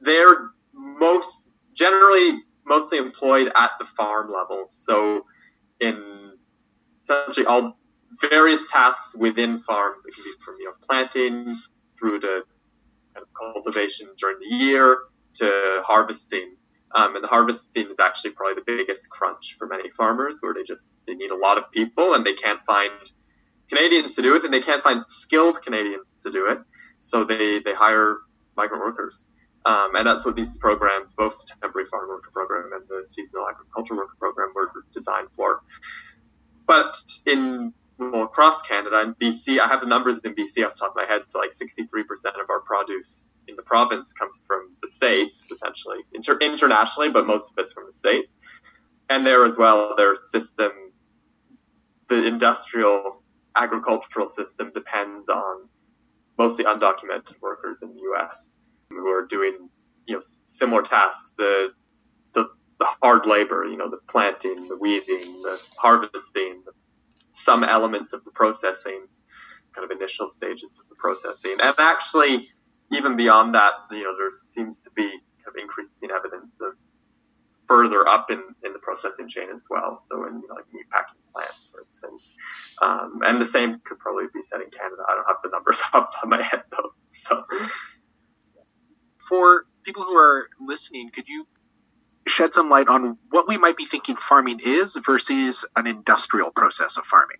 they're 0.00 0.50
most 0.72 1.50
generally 1.74 2.40
mostly 2.66 2.98
employed 2.98 3.52
at 3.54 3.72
the 3.78 3.84
farm 3.84 4.30
level. 4.32 4.66
So 4.68 5.26
in 5.80 6.32
essentially 7.02 7.46
all 7.46 7.76
various 8.20 8.70
tasks 8.70 9.14
within 9.16 9.60
farms. 9.60 10.06
It 10.06 10.14
can 10.14 10.24
be 10.24 10.32
from 10.40 10.56
you 10.58 10.66
know 10.66 10.72
planting 10.88 11.56
through 11.98 12.20
to 12.20 12.42
kind 13.14 13.26
of 13.26 13.54
cultivation 13.54 14.08
during 14.18 14.38
the 14.38 14.56
year 14.56 14.98
to 15.36 15.82
harvesting 15.84 16.56
Um, 16.94 17.16
and 17.16 17.24
the 17.24 17.28
harvesting 17.28 17.88
is 17.90 17.98
actually 17.98 18.30
probably 18.30 18.54
the 18.54 18.64
biggest 18.64 19.10
crunch 19.10 19.56
for 19.58 19.66
many 19.66 19.90
farmers, 19.90 20.40
where 20.40 20.54
they 20.54 20.62
just 20.62 20.96
they 21.06 21.14
need 21.14 21.30
a 21.30 21.36
lot 21.36 21.58
of 21.58 21.70
people 21.72 22.14
and 22.14 22.24
they 22.24 22.34
can't 22.34 22.60
find 22.64 22.92
Canadians 23.68 24.14
to 24.14 24.22
do 24.22 24.36
it, 24.36 24.44
and 24.44 24.54
they 24.54 24.60
can't 24.60 24.82
find 24.82 25.02
skilled 25.02 25.60
Canadians 25.62 26.22
to 26.22 26.30
do 26.30 26.46
it, 26.48 26.58
so 26.98 27.24
they 27.24 27.58
they 27.58 27.74
hire 27.74 28.18
migrant 28.56 28.84
workers. 28.84 29.30
Um, 29.66 29.96
and 29.96 30.06
that's 30.06 30.26
what 30.26 30.36
these 30.36 30.58
programs, 30.58 31.14
both 31.14 31.38
the 31.38 31.54
temporary 31.60 31.86
farm 31.86 32.08
worker 32.08 32.30
program 32.30 32.70
and 32.74 32.84
the 32.86 33.02
seasonal 33.02 33.48
agriculture 33.48 33.96
worker 33.96 34.16
program, 34.18 34.52
were 34.54 34.70
designed 34.92 35.28
for. 35.36 35.62
But 36.66 36.96
in 37.26 37.72
well, 37.98 38.24
across 38.24 38.62
Canada 38.62 38.98
and 38.98 39.18
BC, 39.18 39.60
I 39.60 39.68
have 39.68 39.80
the 39.80 39.86
numbers 39.86 40.20
in 40.20 40.34
BC 40.34 40.66
off 40.66 40.74
the 40.74 40.80
top 40.80 40.90
of 40.90 40.96
my 40.96 41.06
head. 41.06 41.22
So 41.28 41.38
like 41.38 41.50
63% 41.50 42.04
of 42.40 42.50
our 42.50 42.60
produce 42.60 43.38
in 43.46 43.56
the 43.56 43.62
province 43.62 44.12
comes 44.12 44.42
from 44.46 44.70
the 44.82 44.88
states, 44.88 45.46
essentially 45.50 45.98
Inter- 46.12 46.38
internationally, 46.38 47.10
but 47.10 47.26
most 47.26 47.52
of 47.52 47.58
it's 47.58 47.72
from 47.72 47.86
the 47.86 47.92
states. 47.92 48.36
And 49.08 49.24
there 49.24 49.44
as 49.44 49.56
well, 49.56 49.94
their 49.96 50.16
system, 50.20 50.72
the 52.08 52.26
industrial 52.26 53.22
agricultural 53.54 54.28
system 54.28 54.72
depends 54.74 55.28
on 55.28 55.68
mostly 56.36 56.64
undocumented 56.64 57.40
workers 57.40 57.82
in 57.82 57.94
the 57.94 58.00
U.S. 58.00 58.58
who 58.88 59.06
are 59.08 59.26
doing 59.26 59.68
you 60.06 60.14
know 60.14 60.20
similar 60.44 60.82
tasks. 60.82 61.34
The 61.34 61.72
the, 62.32 62.48
the 62.78 62.86
hard 63.02 63.26
labor, 63.26 63.64
you 63.64 63.76
know, 63.76 63.88
the 63.88 64.00
planting, 64.08 64.56
the 64.68 64.78
weeding, 64.80 65.42
the 65.42 65.62
harvesting, 65.78 66.62
the 66.64 66.72
some 67.34 67.64
elements 67.64 68.12
of 68.12 68.24
the 68.24 68.30
processing, 68.30 69.06
kind 69.74 69.90
of 69.90 69.96
initial 69.96 70.28
stages 70.28 70.80
of 70.80 70.88
the 70.88 70.94
processing. 70.94 71.56
And 71.62 71.74
actually, 71.78 72.46
even 72.92 73.16
beyond 73.16 73.54
that, 73.54 73.72
you 73.90 74.04
know, 74.04 74.16
there 74.16 74.30
seems 74.32 74.82
to 74.84 74.90
be 74.92 75.02
kind 75.02 75.48
of 75.48 75.56
increasing 75.60 76.10
evidence 76.10 76.60
of 76.60 76.74
further 77.66 78.06
up 78.06 78.30
in, 78.30 78.42
in 78.62 78.72
the 78.72 78.78
processing 78.78 79.28
chain 79.28 79.48
as 79.52 79.64
well. 79.68 79.96
So 79.96 80.26
in 80.26 80.40
you 80.40 80.48
know, 80.48 80.54
like 80.54 80.72
meat 80.72 80.86
packing 80.90 81.20
plants, 81.32 81.68
for 81.72 81.80
instance. 81.80 82.36
Um, 82.80 83.20
and 83.24 83.40
the 83.40 83.46
same 83.46 83.80
could 83.82 83.98
probably 83.98 84.24
be 84.32 84.42
said 84.42 84.60
in 84.60 84.70
Canada. 84.70 85.02
I 85.08 85.14
don't 85.14 85.26
have 85.26 85.36
the 85.42 85.50
numbers 85.50 85.82
off 85.92 86.14
of 86.22 86.28
my 86.28 86.42
head 86.42 86.62
though. 86.70 86.92
So 87.08 87.44
for 89.18 89.66
people 89.82 90.02
who 90.02 90.16
are 90.16 90.48
listening, 90.60 91.10
could 91.10 91.28
you 91.28 91.46
shed 92.26 92.54
some 92.54 92.70
light 92.70 92.88
on 92.88 93.18
what 93.30 93.48
we 93.48 93.58
might 93.58 93.76
be 93.76 93.84
thinking 93.84 94.16
farming 94.16 94.60
is 94.64 94.96
versus 95.04 95.68
an 95.76 95.86
industrial 95.86 96.50
process 96.50 96.96
of 96.96 97.04
farming. 97.04 97.36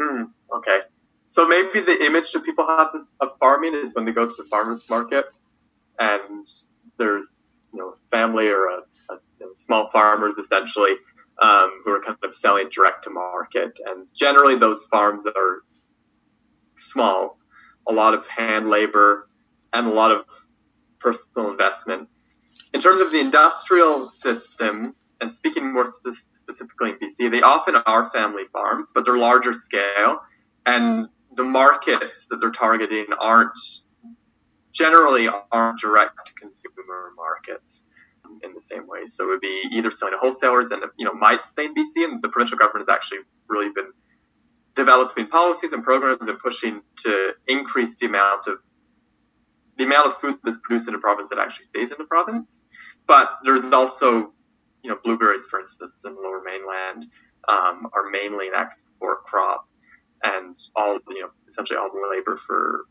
Hmm, 0.00 0.22
okay. 0.56 0.80
So 1.26 1.46
maybe 1.46 1.80
the 1.80 2.04
image 2.04 2.32
that 2.32 2.44
people 2.44 2.66
have 2.66 2.94
of 3.20 3.38
farming 3.38 3.74
is 3.74 3.94
when 3.94 4.04
they 4.04 4.12
go 4.12 4.26
to 4.26 4.34
the 4.36 4.44
farmer's 4.44 4.88
market 4.88 5.26
and 5.98 6.46
there's, 6.98 7.62
you 7.72 7.78
know, 7.78 7.90
a 7.90 8.16
family 8.16 8.48
or 8.48 8.66
a, 8.66 8.78
a 9.10 9.16
small 9.54 9.90
farmers 9.90 10.38
essentially 10.38 10.96
um, 11.40 11.82
who 11.84 11.92
are 11.92 12.00
kind 12.00 12.18
of 12.22 12.34
selling 12.34 12.68
direct 12.70 13.04
to 13.04 13.10
market. 13.10 13.78
And 13.84 14.08
generally 14.14 14.56
those 14.56 14.84
farms 14.84 15.26
are 15.26 15.62
small, 16.76 17.38
a 17.86 17.92
lot 17.92 18.14
of 18.14 18.26
hand 18.28 18.68
labor 18.68 19.28
and 19.72 19.86
a 19.86 19.90
lot 19.90 20.10
of 20.12 20.24
personal 21.00 21.50
investment 21.50 22.08
in 22.72 22.80
terms 22.80 23.00
of 23.00 23.10
the 23.10 23.20
industrial 23.20 24.06
system, 24.08 24.94
and 25.20 25.34
speaking 25.34 25.72
more 25.72 25.86
spe- 25.86 26.34
specifically 26.34 26.90
in 26.90 26.98
BC, 26.98 27.30
they 27.30 27.42
often 27.42 27.76
are 27.76 28.08
family 28.10 28.44
farms, 28.52 28.92
but 28.94 29.04
they're 29.04 29.16
larger 29.16 29.54
scale, 29.54 30.20
and 30.64 31.08
the 31.34 31.44
markets 31.44 32.28
that 32.28 32.38
they're 32.38 32.50
targeting 32.50 33.06
aren't 33.18 33.58
generally 34.72 35.28
aren't 35.50 35.80
direct 35.80 36.26
to 36.26 36.34
consumer 36.34 37.12
markets 37.16 37.88
in 38.42 38.54
the 38.54 38.60
same 38.60 38.86
way. 38.86 39.06
So 39.06 39.24
it 39.24 39.28
would 39.28 39.40
be 39.40 39.62
either 39.72 39.90
selling 39.90 40.14
to 40.14 40.18
wholesalers 40.18 40.70
and 40.70 40.82
you 40.96 41.04
know 41.04 41.12
might 41.12 41.46
stay 41.46 41.66
in 41.66 41.74
BC, 41.74 42.04
and 42.04 42.22
the 42.22 42.28
provincial 42.28 42.58
government 42.58 42.88
has 42.88 42.94
actually 42.94 43.20
really 43.48 43.72
been 43.74 43.92
developing 44.74 45.26
policies 45.26 45.72
and 45.72 45.82
programs 45.82 46.28
and 46.28 46.38
pushing 46.38 46.80
to 46.96 47.34
increase 47.46 47.98
the 47.98 48.06
amount 48.06 48.46
of 48.46 48.58
the 49.80 49.86
amount 49.86 50.06
of 50.06 50.14
food 50.14 50.36
that's 50.44 50.58
produced 50.58 50.88
in 50.88 50.94
a 50.94 50.98
province 50.98 51.30
that 51.30 51.38
actually 51.38 51.64
stays 51.64 51.90
in 51.90 51.96
the 51.96 52.04
province. 52.04 52.68
But 53.06 53.30
there's 53.42 53.72
also, 53.72 54.34
you 54.82 54.90
know, 54.90 54.98
blueberries, 55.02 55.46
for 55.46 55.58
instance, 55.58 56.04
in 56.04 56.14
the 56.14 56.20
lower 56.20 56.42
mainland 56.44 57.06
um, 57.48 57.88
are 57.94 58.10
mainly 58.10 58.48
an 58.48 58.54
export 58.54 59.24
crop, 59.24 59.66
and 60.22 60.54
all, 60.76 60.98
you 61.08 61.22
know, 61.22 61.30
essentially 61.48 61.78
all 61.78 61.88
the 61.90 62.14
labor 62.14 62.36
for 62.36 62.84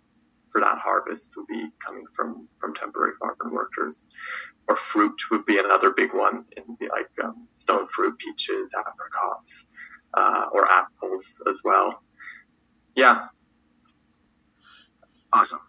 for 0.51 0.62
that 0.62 0.79
harvest 0.79 1.38
would 1.38 1.46
be 1.46 1.69
coming 1.86 2.05
from 2.15 2.48
from 2.60 2.74
temporary 2.74 3.13
farm 3.19 3.53
workers. 3.53 4.10
Or 4.67 4.75
fruit 4.75 5.22
would 5.29 5.46
be 5.46 5.60
another 5.60 5.91
big 5.91 6.12
one 6.12 6.46
in 6.58 6.75
the 6.79 6.88
like 6.88 7.12
um, 7.24 7.48
stone 7.51 7.88
fruit, 7.88 8.17
peaches, 8.17 8.75
apricots, 8.75 9.69
uh, 10.15 10.46
or 10.51 10.67
apples 10.67 11.43
as 11.48 11.62
well. 11.63 12.01
Yeah. 12.96 13.27
Awesome 15.31 15.60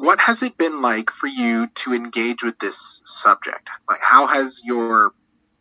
what 0.00 0.18
has 0.18 0.42
it 0.42 0.56
been 0.56 0.80
like 0.80 1.10
for 1.10 1.26
you 1.26 1.66
to 1.74 1.92
engage 1.92 2.42
with 2.42 2.58
this 2.58 3.02
subject? 3.04 3.68
Like, 3.86 4.00
how 4.00 4.26
has 4.26 4.62
your 4.64 5.12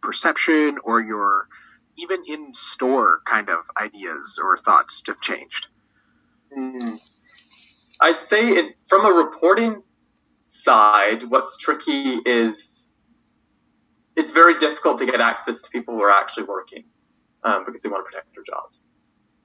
perception 0.01 0.77
or 0.81 1.01
your 1.01 1.50
even 1.98 2.24
in 2.25 2.53
store 2.53 3.19
kind 3.25 3.50
of 3.50 3.58
ideas 3.77 4.39
or 4.41 4.58
thoughts 4.58 5.03
have 5.08 5.19
changed? 5.19 5.67
Mm. 6.58 6.98
I'd 8.01 8.22
say 8.22 8.48
it, 8.51 8.77
from 8.88 9.05
a 9.05 9.10
reporting 9.10 9.84
side, 10.46 11.24
what's 11.24 11.58
tricky 11.58 12.13
is 12.25 12.89
it's 14.15 14.31
very 14.31 14.58
difficult 14.58 15.00
to 15.00 15.05
get 15.05 15.19
access 15.19 15.63
to 15.63 15.69
people 15.69 15.96
who 15.96 16.01
are 16.01 16.12
actually 16.12 16.46
working 16.46 16.86
um, 17.43 17.65
because 17.65 17.81
they 17.81 17.89
want 17.89 18.05
to 18.05 18.10
protect 18.10 18.34
their 18.34 18.43
jobs, 18.46 18.89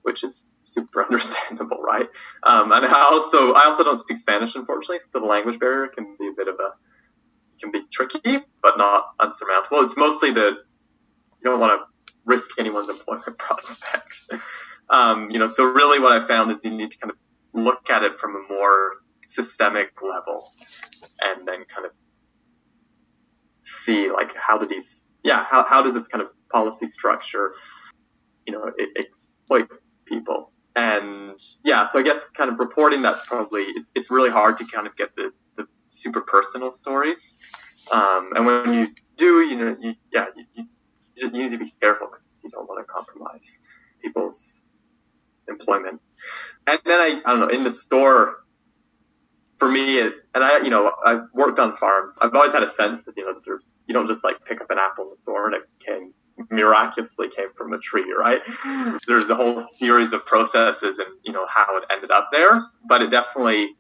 which 0.02 0.22
is 0.22 0.44
super 0.64 1.02
understandable, 1.04 1.78
right? 1.78 2.08
Um, 2.42 2.72
and 2.72 2.86
I 2.86 3.02
also 3.10 3.52
I 3.52 3.64
also 3.66 3.84
don't 3.84 3.98
speak 3.98 4.16
Spanish, 4.16 4.54
unfortunately, 4.54 4.98
so 5.08 5.20
the 5.20 5.26
language 5.26 5.58
barrier 5.58 5.88
can 5.88 6.16
be 6.18 6.28
a 6.28 6.32
bit 6.36 6.48
of 6.48 6.56
a 6.56 6.72
can 7.60 7.70
be 7.70 7.82
tricky, 7.90 8.38
but 8.62 8.78
not 8.78 9.04
unsurmountable. 9.20 9.84
It's 9.84 9.96
mostly 9.96 10.32
the 10.32 10.58
you 11.42 11.50
don't 11.50 11.60
want 11.60 11.80
to 11.80 11.86
risk 12.24 12.58
anyone's 12.58 12.88
employment 12.88 13.38
prospects. 13.38 14.30
Um, 14.88 15.30
you 15.30 15.38
know, 15.38 15.48
so 15.48 15.64
really 15.64 15.98
what 15.98 16.12
I 16.12 16.26
found 16.26 16.52
is 16.52 16.64
you 16.64 16.70
need 16.70 16.90
to 16.92 16.98
kind 16.98 17.10
of 17.10 17.18
look 17.52 17.90
at 17.90 18.02
it 18.02 18.18
from 18.18 18.36
a 18.36 18.52
more 18.52 18.92
systemic 19.24 20.02
level, 20.02 20.42
and 21.22 21.46
then 21.46 21.64
kind 21.64 21.86
of 21.86 21.92
see 23.62 24.10
like 24.10 24.34
how 24.34 24.58
do 24.58 24.66
these 24.66 25.10
yeah 25.22 25.42
how, 25.42 25.64
how 25.64 25.82
does 25.82 25.94
this 25.94 26.08
kind 26.08 26.22
of 26.22 26.28
policy 26.52 26.86
structure 26.86 27.52
you 28.46 28.52
know 28.52 28.70
it, 28.76 28.90
exploit 28.98 29.68
people 30.04 30.52
and 30.76 31.40
yeah, 31.62 31.84
so 31.84 31.98
I 31.98 32.02
guess 32.02 32.30
kind 32.30 32.50
of 32.50 32.58
reporting 32.58 33.02
that's 33.02 33.26
probably 33.26 33.62
it's, 33.62 33.90
it's 33.94 34.10
really 34.10 34.30
hard 34.30 34.58
to 34.58 34.66
kind 34.66 34.86
of 34.86 34.96
get 34.96 35.14
the, 35.14 35.32
the 35.56 35.68
super 35.88 36.20
personal 36.20 36.72
stories. 36.72 37.36
Um, 37.92 38.30
and 38.34 38.46
when 38.46 38.72
you 38.72 38.88
do, 39.16 39.40
you 39.40 39.56
know, 39.56 39.76
you, 39.80 39.94
yeah, 40.12 40.26
you, 40.54 40.66
you, 41.14 41.30
need 41.30 41.50
to 41.52 41.58
be 41.58 41.72
careful 41.80 42.08
because 42.08 42.40
you 42.42 42.50
don't 42.50 42.68
want 42.68 42.84
to 42.84 42.92
compromise 42.92 43.60
people's 44.02 44.64
employment. 45.48 46.00
And 46.66 46.80
then 46.84 47.00
I, 47.00 47.20
I 47.24 47.30
don't 47.30 47.40
know, 47.40 47.48
in 47.48 47.62
the 47.62 47.70
store, 47.70 48.36
for 49.58 49.70
me, 49.70 49.98
it, 49.98 50.14
and 50.34 50.42
I, 50.42 50.62
you 50.62 50.70
know, 50.70 50.92
I've 51.04 51.26
worked 51.32 51.58
on 51.58 51.76
farms. 51.76 52.18
I've 52.20 52.34
always 52.34 52.52
had 52.52 52.62
a 52.62 52.68
sense 52.68 53.04
that, 53.04 53.16
you 53.16 53.24
know, 53.24 53.38
there's, 53.44 53.78
you 53.86 53.94
don't 53.94 54.08
just 54.08 54.24
like 54.24 54.44
pick 54.44 54.60
up 54.60 54.70
an 54.70 54.78
apple 54.80 55.04
in 55.04 55.10
the 55.10 55.16
store 55.16 55.46
and 55.46 55.56
it 55.56 55.62
can 55.84 56.12
miraculously 56.50 57.28
came 57.28 57.48
from 57.48 57.72
a 57.72 57.78
tree, 57.78 58.12
right? 58.16 58.44
Mm-hmm. 58.44 58.96
There's 59.06 59.30
a 59.30 59.34
whole 59.34 59.62
series 59.62 60.12
of 60.12 60.26
processes 60.26 60.98
and, 60.98 61.08
you 61.24 61.32
know, 61.32 61.46
how 61.46 61.76
it 61.78 61.84
ended 61.90 62.10
up 62.10 62.30
there. 62.32 62.66
But 62.86 63.02
it 63.02 63.10
definitely, 63.10 63.76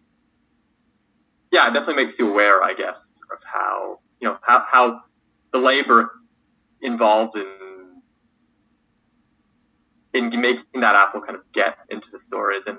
yeah, 1.50 1.68
it 1.68 1.74
definitely 1.74 2.04
makes 2.04 2.18
you 2.18 2.30
aware, 2.30 2.62
I 2.62 2.74
guess, 2.74 3.20
of 3.32 3.38
how, 3.44 3.98
you 4.20 4.28
know, 4.28 4.38
how, 4.42 4.64
how 4.64 5.00
the 5.52 5.58
labor 5.58 6.10
involved 6.80 7.36
in 7.36 7.46
in 10.12 10.30
making 10.40 10.80
that 10.80 10.94
apple 10.94 11.20
kind 11.20 11.36
of 11.36 11.42
get 11.52 11.76
into 11.90 12.10
the 12.12 12.20
store 12.20 12.52
isn't 12.52 12.78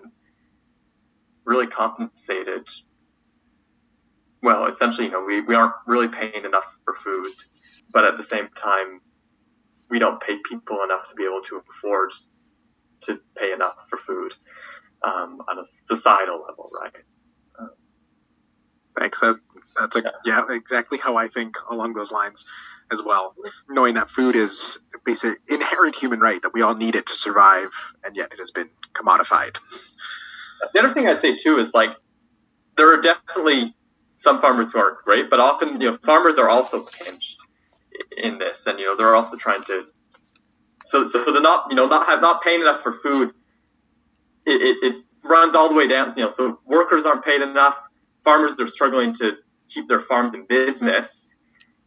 really 1.43 1.67
compensated. 1.67 2.67
Well, 4.41 4.67
essentially, 4.67 5.07
you 5.07 5.11
know, 5.11 5.25
we, 5.25 5.41
we 5.41 5.53
aren't 5.53 5.73
really 5.85 6.07
paying 6.07 6.45
enough 6.45 6.65
for 6.85 6.93
food, 6.93 7.31
but 7.91 8.05
at 8.05 8.15
the 8.15 8.23
same 8.23 8.47
time, 8.55 9.01
we 9.89 9.99
don't 9.99 10.21
pay 10.21 10.37
people 10.37 10.83
enough 10.83 11.09
to 11.09 11.15
be 11.15 11.23
able 11.25 11.41
to 11.43 11.61
afford 11.69 12.11
to 13.01 13.19
pay 13.37 13.51
enough 13.53 13.75
for 13.89 13.97
food 13.97 14.35
um, 15.03 15.41
on 15.47 15.59
a 15.59 15.65
societal 15.65 16.43
level, 16.47 16.69
right? 16.73 16.93
Um, 17.59 17.69
Thanks. 18.97 19.19
That, 19.19 19.37
that's 19.79 19.95
a 19.97 20.01
yeah. 20.25 20.45
yeah. 20.49 20.55
exactly 20.55 20.97
how 20.97 21.17
I 21.17 21.27
think 21.27 21.57
along 21.69 21.93
those 21.93 22.11
lines 22.11 22.45
as 22.91 23.03
well. 23.03 23.35
Knowing 23.69 23.95
that 23.95 24.09
food 24.09 24.35
is 24.35 24.79
basic 25.05 25.39
inherent 25.47 25.95
human 25.95 26.19
right 26.19 26.41
that 26.41 26.53
we 26.53 26.61
all 26.61 26.75
need 26.75 26.95
it 26.95 27.07
to 27.07 27.15
survive, 27.15 27.71
and 28.03 28.15
yet 28.15 28.31
it 28.33 28.39
has 28.39 28.51
been 28.51 28.69
commodified. 28.93 29.57
The 30.73 30.79
other 30.79 30.93
thing 30.93 31.07
I'd 31.07 31.21
say 31.21 31.37
too 31.37 31.57
is 31.57 31.73
like 31.73 31.91
there 32.77 32.93
are 32.93 33.01
definitely 33.01 33.75
some 34.15 34.41
farmers 34.41 34.71
who 34.71 34.79
aren't 34.79 35.03
great, 35.03 35.29
but 35.29 35.39
often 35.39 35.81
you 35.81 35.91
know 35.91 35.97
farmers 35.97 36.37
are 36.37 36.49
also 36.49 36.83
pinched 36.83 37.44
in 38.17 38.37
this, 38.37 38.67
and 38.67 38.79
you 38.79 38.85
know 38.87 38.95
they're 38.95 39.15
also 39.15 39.37
trying 39.37 39.63
to 39.63 39.85
so 40.85 41.05
so 41.05 41.23
they're 41.25 41.41
not 41.41 41.67
you 41.69 41.75
know 41.75 41.87
not 41.87 42.07
have 42.07 42.21
not 42.21 42.41
paying 42.43 42.61
enough 42.61 42.81
for 42.81 42.91
food. 42.91 43.33
It, 44.45 44.61
it, 44.61 44.77
it 44.83 45.03
runs 45.23 45.55
all 45.55 45.69
the 45.69 45.75
way 45.75 45.87
down. 45.87 46.09
You 46.15 46.23
know, 46.23 46.29
so 46.29 46.59
workers 46.65 47.05
aren't 47.05 47.25
paid 47.25 47.41
enough. 47.41 47.79
Farmers 48.23 48.55
they're 48.55 48.67
struggling 48.67 49.13
to 49.13 49.37
keep 49.67 49.87
their 49.87 49.99
farms 49.99 50.33
in 50.35 50.45
business, 50.45 51.37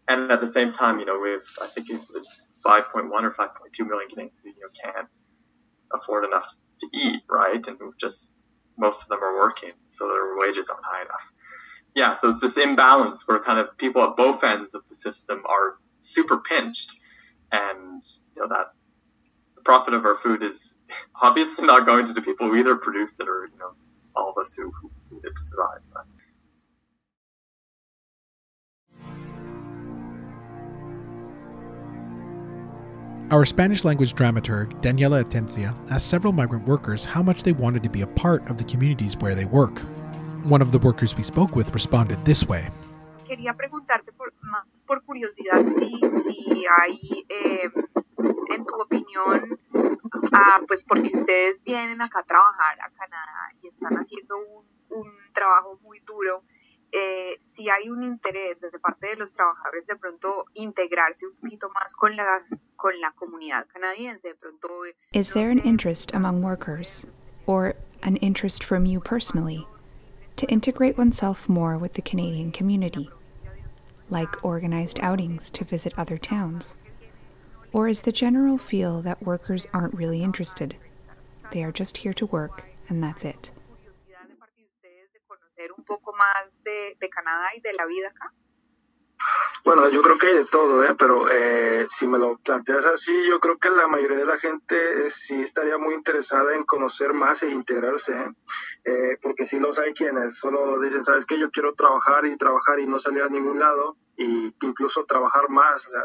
and 0.09 0.31
at 0.33 0.41
the 0.41 0.47
same 0.47 0.73
time, 0.73 0.99
you 0.99 1.05
know, 1.05 1.19
we 1.21 1.31
have 1.31 1.43
I 1.63 1.67
think 1.67 1.89
it's 1.91 2.47
5.1 2.67 3.11
or 3.11 3.31
5.2 3.31 3.87
million 3.87 4.09
Canadians 4.09 4.43
who 4.43 4.51
you 4.51 4.57
know 4.61 4.93
can't 4.93 5.09
afford 5.95 6.25
enough 6.25 6.53
to 6.81 6.89
eat, 6.93 7.23
right? 7.31 7.65
And 7.67 7.79
just 7.99 8.35
most 8.77 9.03
of 9.03 9.09
them 9.09 9.23
are 9.23 9.35
working, 9.35 9.73
so 9.91 10.09
their 10.09 10.37
wages 10.39 10.71
aren't 10.71 10.85
high 10.85 11.03
enough. 11.03 11.33
Yeah, 11.95 12.13
so 12.15 12.31
it's 12.31 12.41
this 12.41 12.57
imbalance 12.57 13.27
where 13.27 13.41
kind 13.41 13.59
of 13.59 13.77
people 13.77 14.03
at 14.03 14.17
both 14.17 14.45
ends 14.45 14.75
of 14.75 14.83
the 14.89 14.95
system 14.95 15.43
are 15.49 15.77
super 15.99 16.39
pinched, 16.39 16.95
and 17.53 18.03
you 18.35 18.43
know 18.43 18.49
that 18.49 18.73
the 19.57 19.63
profit 19.63 19.95
of 19.95 20.05
our 20.05 20.17
food 20.17 20.43
is 20.43 20.75
obviously 21.23 21.67
not 21.67 21.87
going 21.87 22.07
to 22.07 22.13
the 22.13 22.23
people 22.23 22.49
who 22.49 22.57
either 22.57 22.77
produce 22.77 23.21
it 23.21 23.29
or 23.29 23.49
you 23.53 23.59
know 23.59 23.73
all 24.17 24.31
of 24.31 24.41
us 24.41 24.55
who, 24.55 24.71
who 24.71 24.91
need 25.11 25.25
it 25.25 25.35
to 25.35 25.43
survive. 25.43 25.81
But. 25.93 26.05
Our 33.31 33.45
Spanish 33.45 33.85
language 33.85 34.15
dramaturg, 34.15 34.81
Daniela 34.81 35.23
Atencia, 35.23 35.77
asked 35.91 36.09
several 36.09 36.33
migrant 36.33 36.67
workers 36.67 37.05
how 37.05 37.23
much 37.23 37.43
they 37.43 37.53
wanted 37.53 37.83
to 37.83 37.91
be 37.91 38.01
a 38.01 38.07
part 38.07 38.49
of 38.49 38.57
the 38.57 38.65
communities 38.65 39.19
where 39.19 39.35
they 39.35 39.45
work. 39.45 39.79
One 40.45 40.63
of 40.63 40.73
the 40.73 40.79
workers 40.79 41.15
we 41.15 41.23
spoke 41.23 41.55
with 41.55 41.75
responded 41.75 42.25
this 42.25 42.49
way. 42.49 42.71
Quería 43.29 43.55
preguntarte 43.55 44.17
por, 44.17 44.18
más 44.43 44.83
por 44.85 45.03
curiosidad 45.05 45.65
si, 45.67 46.01
si 46.23 46.67
hay, 46.67 47.27
eh, 47.29 47.71
en 48.51 48.67
tu 48.67 48.81
opinión, 48.81 49.59
ah, 50.33 50.61
pues 50.67 50.85
porque 50.85 51.11
ustedes 51.15 51.63
vienen 51.63 52.01
acá 52.01 52.21
a 52.21 52.25
trabajar 52.25 52.79
a 52.81 52.91
Canadá 52.91 53.49
y 53.63 53.69
están 53.69 53.95
haciendo 53.95 54.37
un, 54.39 54.67
un 54.91 55.13
trabajo 55.33 55.79
muy 55.83 56.01
duro, 56.01 56.45
eh, 56.91 57.37
si 57.41 57.69
hay 57.69 57.91
un 57.91 58.03
interés 58.03 58.61
desde 58.61 58.79
parte 58.79 59.09
de 59.09 59.17
los 59.17 59.35
trabajadores 59.35 59.87
de 59.87 59.97
pronto 59.97 60.47
integrarse 60.55 61.27
un 61.27 61.35
poquito 61.37 61.69
más 61.71 61.95
con, 61.95 62.17
las, 62.17 62.67
con 62.77 62.99
la 63.01 63.13
comunidad 63.13 63.67
canadiense. 63.69 64.29
De 64.29 64.35
pronto, 64.35 64.69
Is 65.13 65.33
there 65.33 65.51
an 65.51 65.59
interest 65.59 66.15
among 66.15 66.43
workers, 66.43 67.07
or 67.47 67.75
an 68.03 68.17
interest 68.17 68.65
from 68.65 68.87
you 68.87 69.01
personally, 69.01 69.67
to 70.37 70.47
integrate 70.47 70.97
oneself 70.97 71.49
more 71.49 71.77
with 71.77 71.93
the 71.93 72.03
Canadian 72.03 72.53
community, 72.53 73.11
like 74.11 74.45
organized 74.45 74.99
outings 75.01 75.51
to 75.51 75.65
visit 75.65 75.93
other 75.97 76.19
towns? 76.19 76.75
Or 77.73 77.89
is 77.89 78.03
the 78.03 78.13
general 78.13 78.59
feel 78.59 79.03
that 79.03 79.23
workers 79.23 79.67
aren't 79.73 79.95
really 79.95 80.23
interested? 80.23 80.77
They 81.53 81.63
are 81.63 81.73
just 81.73 81.99
here 81.99 82.15
to 82.15 82.27
work, 82.27 82.67
and 82.89 83.03
that's 83.03 83.25
it. 83.25 83.53
Bueno, 89.69 89.91
yo 89.91 90.01
creo 90.01 90.17
que 90.17 90.29
hay 90.29 90.35
de 90.35 90.45
todo, 90.47 90.83
¿eh? 90.83 90.95
pero 90.99 91.29
eh, 91.31 91.87
si 91.91 92.07
me 92.07 92.19
lo 92.19 92.39
planteas 92.39 92.87
así, 92.87 93.13
yo 93.29 93.39
creo 93.39 93.59
que 93.59 93.69
la 93.69 93.87
mayoría 93.87 94.17
de 94.17 94.25
la 94.25 94.39
gente 94.39 94.75
eh, 94.75 95.11
sí 95.11 95.43
estaría 95.43 95.77
muy 95.77 95.93
interesada 95.93 96.55
en 96.55 96.65
conocer 96.65 97.13
más 97.13 97.43
e 97.43 97.51
integrarse, 97.51 98.13
¿eh? 98.13 98.33
eh 98.87 99.19
porque 99.21 99.45
si 99.45 99.61
los 99.61 99.79
hay 99.79 99.93
quienes 99.93 100.39
solo 100.39 100.81
dicen, 100.81 101.05
sabes 101.05 101.27
que 101.27 101.39
yo 101.39 101.51
quiero 101.51 101.75
trabajar 101.75 102.25
y 102.25 102.39
trabajar 102.39 102.81
y 102.81 102.87
no 102.87 102.99
salir 102.99 103.23
a 103.23 103.29
ningún 103.29 103.59
lado, 103.59 103.99
y 104.17 104.55
incluso 104.63 105.05
trabajar 105.05 105.51
más, 105.51 105.87
o 105.87 105.91
sea, 105.91 106.05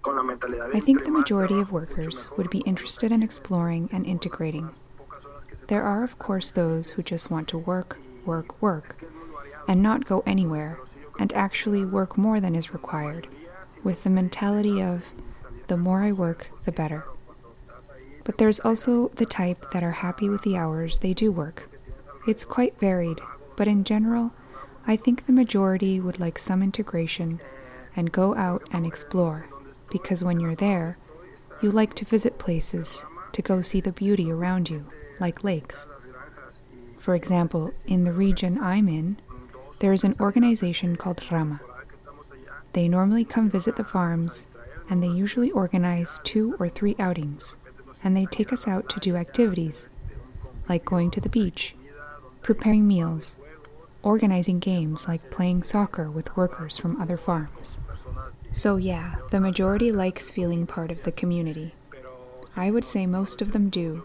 con 0.00 0.14
la 0.14 0.22
mentalidad 0.22 0.68
de 0.68 0.78
I 0.78 0.80
think 0.80 1.02
the 1.02 1.10
majority 1.10 1.58
of 1.58 1.72
workers 1.72 2.30
would 2.36 2.50
be 2.50 2.62
interested 2.66 3.10
in 3.10 3.20
exploring 3.20 3.88
and 3.92 4.06
integrating. 4.06 4.70
There 5.66 5.82
are, 5.82 6.04
of 6.04 6.20
course, 6.20 6.52
those 6.52 6.90
who 6.90 7.02
just 7.02 7.32
want 7.32 7.48
to 7.48 7.58
work, 7.58 7.98
work, 8.24 8.62
work, 8.62 9.02
and 9.66 9.82
not 9.82 10.06
go 10.06 10.22
anywhere, 10.24 10.78
and 11.18 11.32
actually 11.32 11.84
work 11.84 12.18
more 12.18 12.40
than 12.40 12.54
is 12.54 12.72
required, 12.72 13.28
with 13.82 14.04
the 14.04 14.10
mentality 14.10 14.82
of, 14.82 15.04
the 15.66 15.76
more 15.76 16.02
I 16.02 16.12
work, 16.12 16.50
the 16.64 16.72
better. 16.72 17.04
But 18.24 18.38
there's 18.38 18.60
also 18.60 19.08
the 19.08 19.26
type 19.26 19.70
that 19.72 19.84
are 19.84 19.92
happy 19.92 20.28
with 20.28 20.42
the 20.42 20.56
hours 20.56 20.98
they 20.98 21.14
do 21.14 21.30
work. 21.30 21.68
It's 22.26 22.44
quite 22.44 22.78
varied, 22.78 23.20
but 23.56 23.68
in 23.68 23.84
general, 23.84 24.32
I 24.86 24.96
think 24.96 25.26
the 25.26 25.32
majority 25.32 26.00
would 26.00 26.20
like 26.20 26.38
some 26.38 26.62
integration 26.62 27.40
and 27.94 28.12
go 28.12 28.34
out 28.34 28.62
and 28.72 28.84
explore, 28.86 29.48
because 29.90 30.22
when 30.22 30.40
you're 30.40 30.54
there, 30.54 30.96
you 31.62 31.70
like 31.70 31.94
to 31.94 32.04
visit 32.04 32.38
places, 32.38 33.04
to 33.32 33.42
go 33.42 33.62
see 33.62 33.80
the 33.80 33.92
beauty 33.92 34.30
around 34.30 34.68
you, 34.68 34.86
like 35.18 35.44
lakes. 35.44 35.86
For 36.98 37.14
example, 37.14 37.72
in 37.86 38.04
the 38.04 38.12
region 38.12 38.58
I'm 38.60 38.88
in, 38.88 39.18
there 39.80 39.92
is 39.92 40.04
an 40.04 40.14
organization 40.20 40.96
called 40.96 41.22
Rama. 41.30 41.60
They 42.72 42.88
normally 42.88 43.24
come 43.24 43.50
visit 43.50 43.76
the 43.76 43.84
farms, 43.84 44.48
and 44.88 45.02
they 45.02 45.08
usually 45.08 45.50
organize 45.50 46.20
two 46.24 46.54
or 46.58 46.68
three 46.68 46.96
outings, 46.98 47.56
and 48.02 48.16
they 48.16 48.26
take 48.26 48.52
us 48.52 48.66
out 48.68 48.88
to 48.90 49.00
do 49.00 49.16
activities, 49.16 49.88
like 50.68 50.84
going 50.84 51.10
to 51.12 51.20
the 51.20 51.28
beach, 51.28 51.74
preparing 52.42 52.86
meals, 52.86 53.36
organizing 54.02 54.60
games 54.60 55.08
like 55.08 55.30
playing 55.30 55.62
soccer 55.62 56.10
with 56.10 56.36
workers 56.36 56.78
from 56.78 57.00
other 57.00 57.16
farms. 57.16 57.80
So, 58.52 58.76
yeah, 58.76 59.16
the 59.30 59.40
majority 59.40 59.90
likes 59.90 60.30
feeling 60.30 60.66
part 60.66 60.90
of 60.90 61.02
the 61.02 61.12
community. 61.12 61.74
I 62.56 62.70
would 62.70 62.84
say 62.84 63.04
most 63.06 63.42
of 63.42 63.52
them 63.52 63.68
do, 63.68 64.04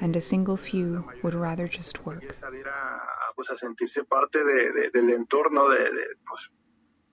and 0.00 0.16
a 0.16 0.20
single 0.20 0.56
few 0.56 1.04
would 1.22 1.34
rather 1.34 1.68
just 1.68 2.04
work. 2.04 2.36
Pues 3.42 3.50
a 3.50 3.56
sentirse 3.56 4.04
parte 4.04 4.44
de, 4.44 4.72
de, 4.72 4.90
del 4.90 5.10
entorno 5.10 5.68
de, 5.68 5.90
pues, 6.24 6.52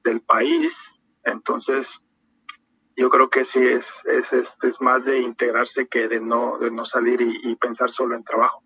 del 0.03 0.21
país, 0.21 1.01
entonces 1.23 2.05
yo 2.95 3.09
creo 3.09 3.31
que 3.31 3.43
sí 3.43 3.65
es, 3.65 4.05
es, 4.05 4.31
es, 4.33 4.63
es, 4.63 4.79
más 4.79 5.05
de 5.05 5.21
integrarse 5.21 5.87
que 5.87 6.07
de 6.07 6.21
no, 6.21 6.59
de 6.59 6.69
no 6.69 6.85
salir 6.85 7.19
y, 7.21 7.49
y 7.49 7.55
pensar 7.55 7.89
solo 7.89 8.15
en 8.15 8.23
trabajo. 8.23 8.61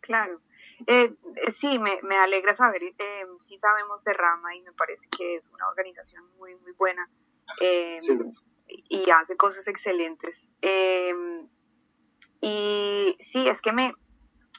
Claro. 0.00 0.42
Eh, 0.86 1.14
sí, 1.50 1.78
me, 1.78 1.98
me, 2.02 2.18
alegra 2.18 2.54
saber, 2.54 2.82
eh, 2.82 3.24
sí 3.38 3.58
sabemos 3.58 4.04
de 4.04 4.12
Rama 4.12 4.54
y 4.54 4.60
me 4.60 4.74
parece 4.74 5.08
que 5.08 5.36
es 5.36 5.48
una 5.48 5.66
organización 5.70 6.24
muy, 6.36 6.54
muy 6.56 6.72
buena 6.72 7.08
eh, 7.62 7.96
sí. 8.02 8.18
y 8.66 9.10
hace 9.10 9.34
cosas 9.38 9.66
excelentes. 9.66 10.52
y 12.42 13.16
sí, 13.18 13.48
es 13.48 13.62
que 13.62 13.72
me, 13.72 13.94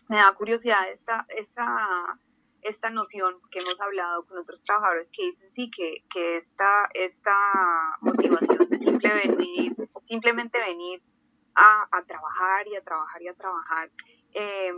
me 0.09 0.17
da 0.17 0.33
curiosidad 0.33 0.89
esta, 0.91 1.25
esta, 1.29 2.19
esta 2.61 2.89
noción 2.89 3.35
que 3.51 3.59
hemos 3.59 3.79
hablado 3.79 4.25
con 4.25 4.37
otros 4.39 4.63
trabajadores 4.63 5.11
que 5.15 5.23
dicen 5.27 5.51
sí, 5.51 5.71
que, 5.71 6.03
que 6.11 6.37
esta, 6.37 6.89
esta 6.93 7.37
motivación 8.01 8.67
de 8.69 8.79
simple 8.79 9.13
venir, 9.13 9.75
simplemente 10.05 10.59
venir 10.59 11.01
a, 11.55 11.87
a 11.91 12.03
trabajar 12.03 12.67
y 12.67 12.75
a 12.75 12.81
trabajar 12.81 13.21
y 13.21 13.27
a 13.27 13.33
trabajar. 13.35 13.91
Eh, 14.33 14.73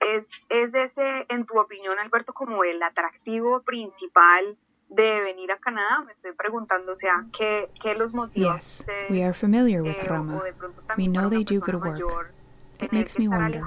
es, 0.00 0.46
es 0.48 0.74
ese, 0.74 1.26
en 1.28 1.44
tu 1.44 1.58
opinión, 1.58 1.98
Alberto, 1.98 2.32
como 2.32 2.64
el 2.64 2.82
atractivo 2.82 3.62
principal 3.62 4.56
de 4.88 5.20
venir 5.20 5.52
a 5.52 5.58
Canadá? 5.58 6.02
Me 6.06 6.12
estoy 6.12 6.32
preguntando, 6.32 6.92
o 6.92 6.96
sea, 6.96 7.26
¿qué, 7.36 7.70
qué 7.82 7.94
los 7.94 8.14
motiva? 8.14 8.54
Yes, 8.54 8.86
we 9.10 9.22
are 9.22 9.34
familiar 9.34 9.82
with 9.82 10.02
Rama. 10.04 10.40
We 10.96 11.08
know 11.08 11.28
they 11.28 11.44
do 11.44 11.60
good 11.60 11.74
work. 11.74 12.32
It 12.80 12.92
makes 12.92 13.18
me 13.18 13.28
wonder, 13.28 13.66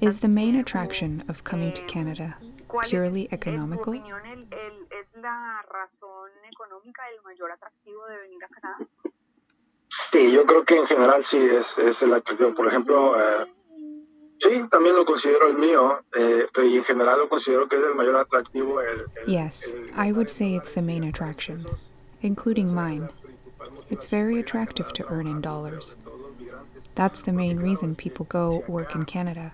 is 0.00 0.20
the 0.20 0.28
main 0.28 0.56
attraction 0.56 1.22
of 1.28 1.44
coming 1.44 1.72
to 1.72 1.82
Canada 1.82 2.36
purely 2.84 3.28
economical? 3.32 3.94
Sí, 9.88 10.32
yo 10.32 10.44
creo 10.44 10.64
que 10.64 10.78
en 10.78 10.86
general 10.86 11.24
sí 11.24 11.38
es, 11.38 11.78
es 11.78 12.02
el 12.02 12.12
atractivo. 12.12 12.54
Por 12.54 12.66
ejemplo, 12.66 13.16
eh, 13.18 13.46
Sí, 14.38 14.68
también 14.70 14.94
lo 14.94 15.04
considero 15.04 15.48
el 15.48 15.56
mío, 15.56 15.98
eh, 16.14 16.46
y 16.64 16.76
en 16.76 16.84
general 16.84 17.18
lo 17.18 17.28
considero 17.28 17.66
que 17.68 17.76
es 17.76 17.82
el 17.82 17.94
mayor 17.94 18.16
atractivo. 18.16 18.80
El, 18.80 19.00
el, 19.00 19.26
yes, 19.26 19.74
el, 19.74 19.90
I 19.96 20.12
would 20.12 20.28
say 20.28 20.54
it's 20.54 20.74
the 20.74 20.82
main 20.82 21.04
attraction, 21.04 21.66
including 22.20 22.72
mine. 22.72 23.08
It's 23.88 24.06
very 24.06 24.38
attractive 24.38 24.92
to 24.92 25.06
earn 25.08 25.26
in 25.26 25.40
dollars. 25.40 25.96
That's 26.96 27.20
the 27.20 27.32
main 27.32 27.58
reason 27.58 27.94
people 27.94 28.24
go 28.24 28.64
work 28.66 28.94
in 28.94 29.04
Canada. 29.04 29.52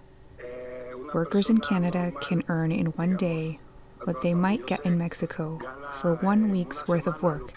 Workers 1.12 1.50
in 1.50 1.58
Canada 1.58 2.12
can 2.20 2.44
earn 2.48 2.70
in 2.72 2.86
one 2.86 3.16
day 3.16 3.58
what 4.04 4.22
they 4.22 4.32
might 4.32 4.66
get 4.66 4.84
in 4.86 4.96
Mexico 4.96 5.60
for 5.90 6.14
one 6.14 6.50
week's 6.50 6.86
worth 6.88 7.06
of 7.06 7.22
work. 7.22 7.52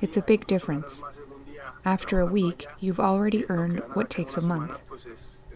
It's 0.00 0.16
a 0.16 0.22
big 0.22 0.46
difference. 0.46 1.02
After 1.84 2.20
a 2.20 2.26
week, 2.26 2.66
you've 2.80 2.98
already 2.98 3.44
earned 3.48 3.82
what 3.92 4.10
takes 4.10 4.36
a 4.36 4.42
month. 4.42 4.80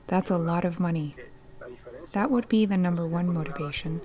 That's 0.07 0.31
a 0.31 0.39
lot 0.39 0.65
of 0.65 0.79
money. 0.79 1.17
That 2.13 2.31
would 2.31 2.49
be 2.49 2.67
the 2.67 2.77
number 2.77 3.07
one 3.07 3.33
motivation. 3.33 4.03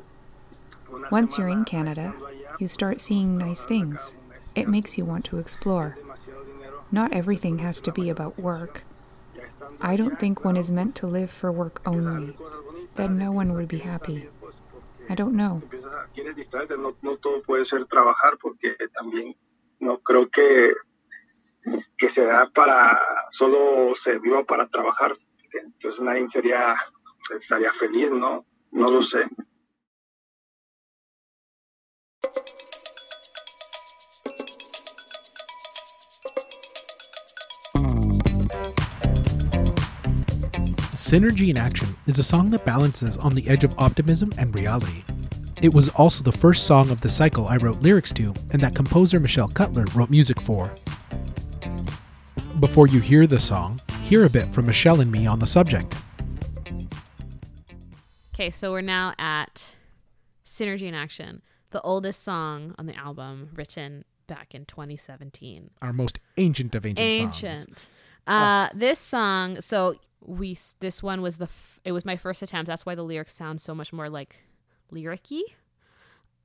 Once 1.11 1.37
you're 1.37 1.49
in 1.49 1.65
Canada, 1.65 2.13
you 2.59 2.67
start 2.67 3.01
seeing 3.01 3.37
nice 3.37 3.63
things. 3.63 4.15
It 4.55 4.69
makes 4.69 4.97
you 4.97 5.05
want 5.05 5.25
to 5.25 5.39
explore. 5.39 5.97
Not 6.91 7.13
everything 7.13 7.59
has 7.59 7.81
to 7.81 7.91
be 7.91 8.09
about 8.09 8.39
work. 8.39 8.83
I 9.81 9.95
don't 9.95 10.17
think 10.19 10.45
one 10.45 10.57
is 10.57 10.71
meant 10.71 10.95
to 10.97 11.07
live 11.07 11.31
for 11.31 11.51
work 11.51 11.81
only. 11.85 12.35
Then 12.95 13.17
no 13.17 13.31
one 13.31 13.53
would 13.53 13.67
be 13.67 13.79
happy. 13.79 14.29
I 15.09 15.15
don't 15.15 15.35
know. 15.35 15.61
Quieres 16.13 16.35
distraerte, 16.35 16.77
no, 16.77 16.95
no 17.01 17.17
todo 17.17 17.41
puede 17.43 17.65
ser 17.65 17.85
trabajar 17.85 18.37
porque 18.41 18.75
también 18.93 19.35
no 19.79 19.99
creo 19.99 20.29
que, 20.29 20.73
que 21.97 22.09
se 22.09 22.25
da 22.25 22.49
para, 22.49 22.99
solo 23.29 23.93
se 23.95 24.19
viva 24.19 24.43
para 24.43 24.67
trabajar. 24.67 25.13
Entonces 25.53 26.01
nadie 26.01 26.27
sería, 26.29 26.75
estaría 27.37 27.71
feliz, 27.71 28.11
¿no? 28.11 28.45
No 28.71 28.89
lo 28.89 29.01
sé. 29.01 29.25
Synergy 41.05 41.51
in 41.51 41.57
Action 41.57 41.89
is 42.07 42.17
a 42.17 42.23
song 42.23 42.49
that 42.49 42.65
balances 42.65 43.15
on 43.17 43.35
the 43.35 43.47
edge 43.47 43.63
of 43.63 43.77
optimism 43.77 44.33
and 44.39 44.55
reality. 44.55 45.03
It 45.61 45.71
was 45.71 45.87
also 45.89 46.23
the 46.23 46.31
first 46.31 46.65
song 46.65 46.89
of 46.89 46.99
the 47.01 47.11
cycle 47.11 47.45
I 47.47 47.57
wrote 47.57 47.79
lyrics 47.79 48.11
to, 48.13 48.33
and 48.51 48.59
that 48.61 48.73
composer 48.73 49.19
Michelle 49.19 49.47
Cutler 49.47 49.85
wrote 49.93 50.09
music 50.09 50.41
for. 50.41 50.73
Before 52.59 52.87
you 52.87 53.01
hear 53.01 53.27
the 53.27 53.39
song, 53.39 53.79
hear 54.01 54.25
a 54.25 54.29
bit 54.31 54.47
from 54.51 54.65
Michelle 54.65 54.99
and 54.99 55.11
me 55.11 55.27
on 55.27 55.37
the 55.37 55.45
subject. 55.45 55.93
Okay, 58.33 58.49
so 58.49 58.71
we're 58.71 58.81
now 58.81 59.13
at 59.19 59.75
Synergy 60.43 60.87
in 60.87 60.95
Action, 60.95 61.43
the 61.69 61.81
oldest 61.81 62.23
song 62.23 62.73
on 62.79 62.87
the 62.87 62.95
album 62.95 63.51
written 63.53 64.05
back 64.25 64.55
in 64.55 64.65
2017. 64.65 65.69
Our 65.83 65.93
most 65.93 66.17
ancient 66.37 66.73
of 66.73 66.83
ancient, 66.83 67.35
songs. 67.35 67.43
Ancient. 67.43 67.89
Uh, 68.25 68.69
This 68.73 68.97
song, 68.97 69.61
so 69.61 69.93
we 70.25 70.57
this 70.79 71.03
one 71.03 71.21
was 71.21 71.37
the 71.37 71.45
f- 71.45 71.79
it 71.85 71.91
was 71.91 72.05
my 72.05 72.17
first 72.17 72.41
attempt. 72.41 72.67
That's 72.67 72.85
why 72.85 72.95
the 72.95 73.03
lyrics 73.03 73.33
sound 73.33 73.61
so 73.61 73.75
much 73.75 73.93
more 73.93 74.09
like 74.09 74.37
lyricy. 74.91 75.41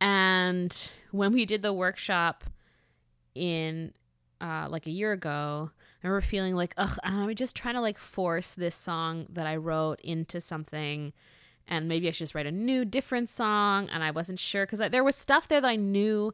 And 0.01 0.91
when 1.11 1.33
we 1.33 1.45
did 1.45 1.63
the 1.63 1.73
workshop 1.73 2.45
in 3.35 3.93
uh, 4.41 4.67
like 4.71 4.87
a 4.87 4.91
year 4.91 5.13
ago, 5.13 5.71
I 6.03 6.07
remember 6.07 6.23
feeling 6.23 6.55
like, 6.55 6.75
ugh, 6.77 6.99
I'm 7.03 7.35
just 7.35 7.57
trying 7.57 7.75
to 7.75 7.81
like 7.81 7.99
force 7.99 8.55
this 8.55 8.75
song 8.75 9.27
that 9.31 9.47
I 9.47 9.57
wrote 9.57 10.01
into 10.01 10.41
something. 10.41 11.13
And 11.69 11.89
maybe 11.89 12.09
I 12.09 12.11
should 12.11 12.25
just 12.25 12.35
write 12.35 12.47
a 12.47 12.53
new, 12.53 12.85
different 12.85 13.29
song. 13.29 13.89
And 13.93 14.03
I 14.03 14.11
wasn't 14.11 14.39
sure 14.39 14.67
because 14.67 14.81
there 14.91 15.05
was 15.05 15.17
stuff 15.17 15.47
there 15.47 15.61
that 15.61 15.71
I 15.71 15.77
knew 15.77 16.33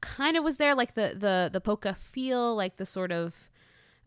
kind 0.00 0.36
of 0.36 0.44
was 0.44 0.58
there, 0.58 0.74
like 0.74 0.94
the 0.94 1.14
the 1.16 1.50
the 1.52 1.60
polka 1.60 1.94
feel, 1.94 2.54
like 2.54 2.76
the 2.76 2.84
sort 2.84 3.12
of 3.12 3.48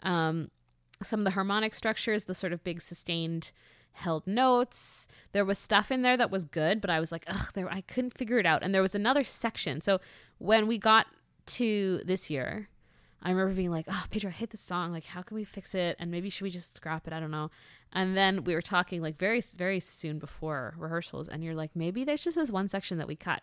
um, 0.04 0.52
some 1.02 1.22
of 1.22 1.24
the 1.24 1.32
harmonic 1.32 1.74
structures, 1.74 2.26
the 2.26 2.34
sort 2.34 2.54
of 2.54 2.64
big 2.64 2.82
sustained 2.82 3.52
held 3.94 4.26
notes. 4.28 5.08
There 5.32 5.46
was 5.46 5.58
stuff 5.58 5.92
in 5.92 6.02
there 6.02 6.18
that 6.18 6.32
was 6.32 6.46
good, 6.46 6.82
but 6.82 6.90
I 6.90 7.00
was 7.00 7.12
like, 7.12 7.26
ugh, 7.28 7.52
there 7.54 7.72
I 7.72 7.82
couldn't 7.82 8.18
figure 8.18 8.40
it 8.40 8.46
out. 8.46 8.64
And 8.64 8.74
there 8.74 8.82
was 8.82 8.96
another 8.96 9.24
section. 9.24 9.82
So 9.82 10.00
when 10.38 10.68
we 10.68 10.78
got 10.78 11.08
to 11.48 12.02
this 12.06 12.30
year, 12.30 12.70
I 13.22 13.32
remember 13.32 13.54
being 13.54 13.72
like, 13.72 13.86
oh, 13.90 14.06
Pedro, 14.10 14.30
I 14.30 14.34
hate 14.34 14.52
this 14.52 14.62
song. 14.62 14.92
Like, 14.92 15.06
how 15.06 15.22
can 15.22 15.36
we 15.36 15.44
fix 15.44 15.76
it? 15.76 15.98
And 16.00 16.10
maybe 16.10 16.30
should 16.30 16.44
we 16.44 16.50
just 16.50 16.76
scrap 16.76 17.08
it? 17.08 17.14
I 17.14 17.20
don't 17.20 17.32
know. 17.32 17.52
And 17.92 18.16
then 18.16 18.44
we 18.44 18.54
were 18.54 18.62
talking 18.62 19.02
like 19.02 19.18
very, 19.18 19.42
very 19.42 19.80
soon 19.80 20.20
before 20.20 20.76
rehearsals, 20.78 21.28
and 21.28 21.44
you're 21.44 21.56
like, 21.56 21.72
maybe 21.76 22.04
there's 22.04 22.24
just 22.24 22.38
this 22.38 22.52
one 22.52 22.70
section 22.70 23.00
that 23.00 23.08
we 23.08 23.16
cut 23.16 23.42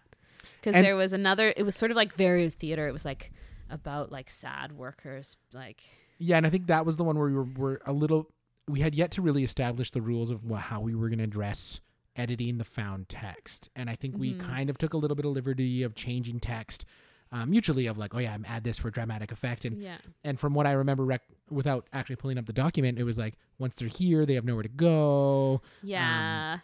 because 0.60 0.80
there 0.80 0.94
was 0.94 1.12
another. 1.12 1.52
It 1.56 1.64
was 1.64 1.74
sort 1.74 1.90
of 1.90 1.96
like 1.96 2.14
very 2.14 2.48
theater. 2.48 2.86
It 2.86 2.92
was 2.92 3.04
like 3.04 3.32
about 3.68 4.12
like 4.12 4.30
sad 4.30 4.72
workers, 4.72 5.36
like 5.52 5.82
Yeah, 6.18 6.36
and 6.36 6.46
I 6.46 6.50
think 6.50 6.66
that 6.68 6.86
was 6.86 6.96
the 6.96 7.04
one 7.04 7.18
where 7.18 7.28
we 7.28 7.34
were, 7.34 7.44
were 7.56 7.80
a 7.86 7.92
little. 7.92 8.30
We 8.68 8.80
had 8.80 8.94
yet 8.94 9.10
to 9.12 9.22
really 9.22 9.44
establish 9.44 9.90
the 9.90 10.00
rules 10.00 10.30
of 10.30 10.40
how 10.50 10.80
we 10.80 10.94
were 10.94 11.08
going 11.08 11.18
to 11.18 11.24
address 11.24 11.80
editing 12.16 12.58
the 12.58 12.64
found 12.64 13.08
text, 13.08 13.68
and 13.76 13.90
I 13.90 13.94
think 13.94 14.16
we 14.16 14.32
Mhm. 14.34 14.40
kind 14.40 14.70
of 14.70 14.78
took 14.78 14.94
a 14.94 14.96
little 14.96 15.14
bit 15.14 15.24
of 15.26 15.32
liberty 15.32 15.82
of 15.82 15.94
changing 15.94 16.40
text, 16.40 16.84
um, 17.30 17.50
mutually 17.50 17.86
of 17.86 17.98
like, 17.98 18.14
oh 18.14 18.18
yeah, 18.18 18.32
I'm 18.32 18.44
add 18.48 18.64
this 18.64 18.78
for 18.78 18.90
dramatic 18.90 19.30
effect, 19.32 19.64
and 19.66 19.80
yeah. 19.82 19.98
and 20.24 20.40
from 20.40 20.54
what 20.54 20.66
I 20.66 20.72
remember, 20.72 21.04
rec- 21.04 21.28
without 21.50 21.86
actually 21.92 22.16
pulling 22.16 22.38
up 22.38 22.46
the 22.46 22.52
document, 22.54 22.98
it 22.98 23.04
was 23.04 23.18
like 23.18 23.34
once 23.58 23.74
they're 23.74 23.88
here, 23.88 24.24
they 24.24 24.34
have 24.34 24.44
nowhere 24.46 24.62
to 24.62 24.68
go. 24.70 25.60
Yeah. 25.82 26.58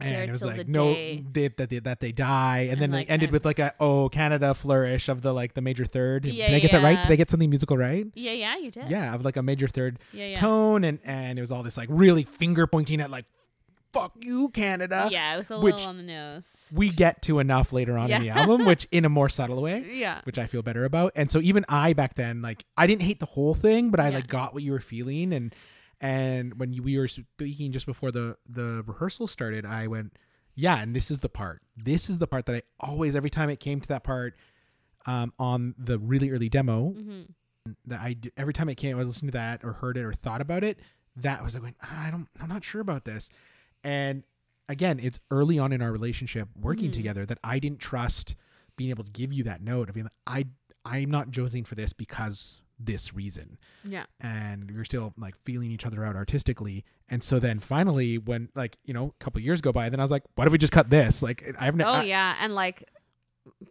And 0.00 0.28
it 0.28 0.30
was 0.30 0.42
like 0.42 0.66
no 0.68 0.92
day. 0.92 1.24
that 1.56 1.68
they 1.70 1.78
that 1.78 2.00
they 2.00 2.10
die, 2.12 2.58
and, 2.62 2.72
And, 2.72 2.82
then 2.82 2.90
like, 2.90 3.06
they 3.06 3.12
ended 3.12 3.28
and- 3.28 3.32
with 3.32 3.44
like 3.44 3.58
a 3.60 3.72
oh 3.78 4.08
Canada 4.08 4.52
flourish 4.54 5.08
of 5.08 5.22
the 5.22 5.32
like 5.32 5.54
the 5.54 5.60
major 5.62 5.86
third. 5.86 6.26
Yeah, 6.26 6.48
Did 6.48 6.56
I 6.56 6.58
get 6.58 6.72
that 6.72 6.82
right? 6.82 7.00
Did 7.02 7.12
I 7.12 7.16
get 7.16 7.30
something 7.30 7.48
musical 7.48 7.78
right? 7.78 8.06
yeah, 8.14 8.32
yeah, 8.32 8.56
you 8.56 8.70
did. 8.70 8.90
Yeah, 8.90 9.14
of 9.14 9.24
like 9.24 9.36
a 9.36 9.42
major 9.42 9.68
third 9.68 9.98
Yeah, 10.12 10.26
yeah. 10.26 10.36
tone, 10.36 10.82
and 10.84 10.98
and 11.04 11.38
it 11.38 11.42
was 11.42 11.52
all 11.52 11.62
this 11.62 11.76
like 11.76 11.88
really 11.90 12.24
finger 12.24 12.66
pointing 12.66 13.00
at 13.00 13.10
like 13.10 13.26
fuck 13.92 14.12
you 14.20 14.48
Canada. 14.48 15.08
Yeah, 15.12 15.34
it 15.34 15.38
was 15.38 15.50
a 15.52 15.60
which- 15.60 15.74
little 15.74 15.88
on 15.90 15.96
the 15.98 16.02
nose. 16.02 16.72
we 16.74 16.90
get 16.90 17.22
to 17.22 17.38
enough 17.38 17.72
later 17.72 17.96
on 17.96 18.10
in 18.10 18.20
the 18.20 18.30
album, 18.30 18.64
which 18.66 18.88
in 18.90 19.04
a 19.04 19.08
more 19.08 19.28
subtle 19.28 19.62
way. 19.62 19.86
Yeah. 19.92 20.20
Which 20.24 20.36
I 20.38 20.46
feel 20.46 20.62
better 20.62 20.84
about. 20.84 21.12
And 21.14 21.30
so 21.30 21.40
even 21.40 21.64
I 21.68 21.92
back 21.92 22.14
then, 22.14 22.42
like 22.42 22.64
I 22.76 22.88
didn't 22.88 23.02
hate 23.02 23.20
the 23.20 23.26
whole 23.26 23.54
thing, 23.54 23.90
but 23.90 24.00
I 24.00 24.08
Yeah. 24.08 24.16
like 24.16 24.26
got 24.26 24.52
what 24.52 24.64
you 24.64 24.72
were 24.72 24.80
feeling 24.80 25.32
and 25.32 25.54
and 26.00 26.58
when 26.58 26.82
we 26.82 26.98
were 26.98 27.08
speaking 27.08 27.72
just 27.72 27.86
before 27.86 28.10
the 28.10 28.36
the 28.48 28.82
rehearsal 28.86 29.26
started, 29.26 29.64
I 29.66 29.86
went, 29.86 30.16
yeah, 30.54 30.80
and 30.82 30.94
this 30.94 31.10
is 31.10 31.20
the 31.20 31.28
part. 31.28 31.62
This 31.76 32.08
is 32.10 32.18
the 32.18 32.26
part 32.26 32.46
that 32.46 32.56
I 32.56 32.62
always 32.80 33.14
every 33.16 33.30
time 33.30 33.50
it 33.50 33.60
came 33.60 33.80
to 33.80 33.88
that 33.88 34.04
part 34.04 34.34
um 35.06 35.32
on 35.38 35.74
the 35.78 35.98
really 35.98 36.30
early 36.30 36.48
demo 36.48 36.90
hmm 36.90 37.22
that 37.86 38.00
I 38.00 38.16
every 38.36 38.52
time 38.52 38.68
it 38.68 38.74
came 38.76 38.94
I 38.96 38.98
was 38.98 39.08
listening 39.08 39.32
to 39.32 39.38
that 39.38 39.64
or 39.64 39.72
heard 39.74 39.96
it 39.96 40.04
or 40.04 40.12
thought 40.12 40.40
about 40.42 40.62
it, 40.64 40.78
that 41.16 41.42
was 41.42 41.54
like 41.54 41.62
going, 41.62 41.74
"Ah, 41.82 42.06
I 42.06 42.10
don't 42.10 42.28
I'm 42.40 42.48
not 42.48 42.62
sure 42.64 42.80
about 42.82 43.04
this. 43.06 43.30
And 43.82 44.22
again, 44.68 44.98
it's 45.00 45.18
early 45.30 45.58
on 45.58 45.72
in 45.72 45.80
our 45.82 45.90
relationship 45.92 46.48
working 46.58 46.90
Mhm. 46.90 46.94
together 46.94 47.24
that 47.26 47.38
I 47.42 47.58
didn't 47.58 47.80
trust 47.80 48.34
being 48.76 48.90
able 48.90 49.04
to 49.04 49.12
give 49.12 49.32
you 49.32 49.44
that 49.44 49.62
note 49.62 49.88
of 49.88 49.94
being 49.94 50.04
like, 50.04 50.12
I 50.26 50.46
I'm 50.84 51.10
not 51.10 51.30
jonesing 51.30 51.66
for 51.66 51.74
this 51.74 51.92
because 51.94 52.60
this 52.78 53.14
reason. 53.14 53.58
Yeah. 53.84 54.04
And 54.20 54.70
we 54.70 54.76
are 54.78 54.84
still 54.84 55.12
like 55.16 55.36
feeling 55.36 55.70
each 55.70 55.86
other 55.86 56.04
out 56.04 56.16
artistically. 56.16 56.84
And 57.08 57.22
so 57.22 57.38
then 57.38 57.60
finally 57.60 58.18
when 58.18 58.48
like, 58.54 58.78
you 58.84 58.92
know, 58.94 59.14
a 59.18 59.24
couple 59.24 59.40
years 59.40 59.60
go 59.60 59.72
by, 59.72 59.88
then 59.88 60.00
I 60.00 60.02
was 60.02 60.10
like, 60.10 60.24
what 60.34 60.46
if 60.46 60.52
we 60.52 60.58
just 60.58 60.72
cut 60.72 60.90
this? 60.90 61.22
Like 61.22 61.44
I 61.58 61.64
have 61.66 61.76
no 61.76 61.84
Oh 61.86 61.88
I- 61.92 62.02
yeah, 62.04 62.36
and 62.40 62.54
like, 62.54 62.88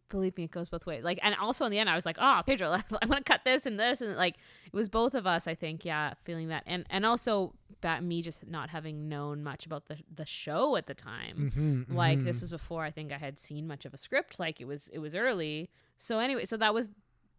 believe 0.09 0.37
me, 0.37 0.43
it 0.43 0.51
goes 0.51 0.69
both 0.69 0.85
ways. 0.85 1.03
Like, 1.03 1.19
and 1.23 1.35
also 1.35 1.65
in 1.65 1.71
the 1.71 1.79
end, 1.79 1.89
I 1.89 1.95
was 1.95 2.05
like, 2.05 2.17
oh, 2.19 2.41
Pedro, 2.45 2.69
I 3.01 3.05
want 3.07 3.25
to 3.25 3.31
cut 3.31 3.41
this 3.43 3.65
and 3.65 3.79
this, 3.79 4.01
and 4.01 4.15
like, 4.15 4.35
it 4.65 4.73
was 4.73 4.87
both 4.87 5.13
of 5.15 5.25
us, 5.25 5.47
I 5.47 5.55
think, 5.55 5.83
yeah, 5.83 6.13
feeling 6.23 6.49
that, 6.49 6.63
and 6.67 6.85
and 6.89 7.05
also 7.05 7.53
that 7.81 8.03
me 8.03 8.21
just 8.21 8.45
not 8.47 8.69
having 8.69 9.09
known 9.09 9.43
much 9.43 9.65
about 9.65 9.87
the 9.87 9.97
the 10.13 10.25
show 10.25 10.75
at 10.75 10.85
the 10.87 10.93
time. 10.93 11.85
Mhm, 11.89 11.95
Like 11.95 12.19
mhm. 12.19 12.23
this 12.25 12.41
was 12.41 12.49
before 12.51 12.83
I 12.83 12.91
think 12.91 13.11
I 13.11 13.17
had 13.17 13.39
seen 13.39 13.67
much 13.67 13.85
of 13.85 13.93
a 13.93 13.97
script. 13.97 14.39
Like 14.39 14.61
it 14.61 14.65
was 14.67 14.87
it 14.89 14.99
was 14.99 15.15
early. 15.15 15.69
So 15.97 16.19
anyway, 16.19 16.45
so 16.45 16.55
that 16.57 16.73
was 16.73 16.89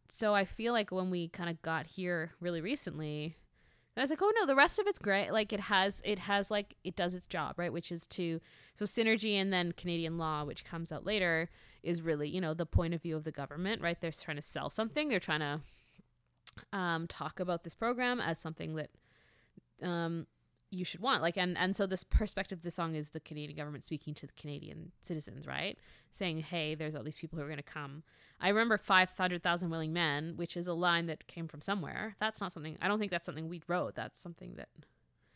so 0.09 0.35
I 0.35 0.45
feel 0.45 0.73
like 0.73 0.91
when 0.91 1.11
we 1.11 1.29
kind 1.29 1.51
of 1.51 1.61
got 1.63 1.87
here 1.87 2.33
really 2.41 2.61
recently, 2.61 3.37
and 3.97 4.01
I 4.01 4.05
was 4.05 4.11
like, 4.11 4.23
oh 4.23 4.33
no, 4.41 4.47
the 4.47 4.57
rest 4.57 4.79
of 4.79 4.87
it's 4.87 4.99
great. 4.99 5.31
Like 5.31 5.53
it 5.53 5.61
has 5.61 6.03
it 6.05 6.21
has 6.21 6.51
like 6.51 6.75
it 6.83 6.97
does 6.97 7.15
its 7.15 7.27
job, 7.27 7.59
right? 7.59 7.73
Which 7.73 7.93
is 7.93 8.07
to 8.09 8.41
so 8.75 8.85
synergy 8.85 9.35
and 9.35 9.53
then 9.53 9.73
Canadian 9.73 10.19
law, 10.19 10.45
which 10.45 10.65
comes 10.65 10.91
out 10.91 11.07
later, 11.07 11.49
is 11.83 12.03
really, 12.03 12.29
you 12.29 12.41
know, 12.41 12.55
the 12.55 12.67
point 12.67 12.95
of 12.95 13.03
view 13.03 13.17
of 13.17 13.25
the 13.25 13.33
government, 13.33 13.83
right? 13.83 14.01
They're 14.01 14.11
trying 14.11 14.37
to 14.37 14.43
sell 14.43 14.69
something. 14.69 15.09
They're 15.09 15.21
trying 15.21 15.41
to 15.41 15.61
um, 16.73 17.07
talk 17.07 17.39
about 17.41 17.63
this 17.63 17.75
program 17.75 18.21
as 18.21 18.39
something 18.39 18.75
that 18.75 18.91
um, 19.83 20.27
you 20.71 20.85
should 20.85 21.01
want. 21.01 21.23
Like, 21.23 21.37
and 21.37 21.57
and 21.57 21.77
so 21.77 21.87
this 21.87 22.05
perspective 22.05 22.63
the 22.63 22.71
song 22.71 22.95
is 22.95 23.11
the 23.11 23.21
Canadian 23.21 23.57
government 23.57 23.85
speaking 23.85 24.15
to 24.15 24.27
the 24.27 24.33
Canadian 24.33 24.93
citizens, 25.03 25.47
right? 25.47 25.79
Saying, 26.11 26.39
hey, 26.39 26.75
there's 26.75 26.95
all 26.95 27.03
these 27.03 27.17
people 27.17 27.39
who 27.39 27.45
are 27.45 27.49
going 27.49 27.59
to 27.59 27.63
come. 27.63 28.03
I 28.45 28.49
remember 28.51 28.77
five 28.77 29.11
hundred 29.17 29.43
thousand 29.43 29.71
willing 29.71 29.95
men, 29.95 30.35
which 30.37 30.55
is 30.55 30.67
a 30.67 30.75
line 30.75 31.07
that 31.07 31.27
came 31.27 31.49
from 31.49 31.63
somewhere. 31.63 32.15
That's 32.21 32.43
not 32.43 32.53
something. 32.53 32.77
I 32.83 32.89
don't 32.89 32.99
think 32.99 33.11
that's 33.11 33.25
something 33.25 33.49
we 33.49 33.63
wrote. 33.67 33.95
That's 33.95 34.21
something 34.21 34.57
that. 34.57 34.69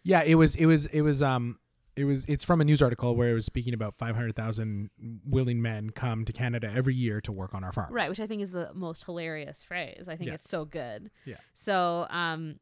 Yeah, 0.03 0.23
it 0.23 0.35
was 0.35 0.55
it 0.55 0.67
was 0.67 0.85
it 0.87 1.01
was 1.01 1.23
um 1.23 1.59
it 1.97 2.05
was 2.05 2.27
it's 2.27 2.45
from 2.45 2.61
a 2.61 2.65
news 2.65 2.83
article 2.83 3.17
where 3.17 3.31
it 3.31 3.35
was 3.35 3.47
speaking 3.47 3.73
about 3.73 3.95
500,000 3.95 4.91
willing 5.25 5.63
men 5.63 5.89
come 5.89 6.27
to 6.27 6.35
Canada 6.35 6.71
every 6.73 6.95
year 6.95 7.23
to 7.23 7.33
work 7.33 7.55
on 7.55 7.65
our 7.65 7.73
farms. 7.73 7.93
Right, 7.93 8.11
which 8.11 8.21
I 8.21 8.27
think 8.27 8.43
is 8.43 8.51
the 8.51 8.73
most 8.75 9.05
hilarious 9.05 9.63
phrase. 9.63 10.07
I 10.07 10.17
think 10.17 10.31
it's 10.31 10.49
so 10.49 10.67
good. 10.67 11.11
Yeah. 11.25 11.37
So, 11.55 12.07
um 12.11 12.61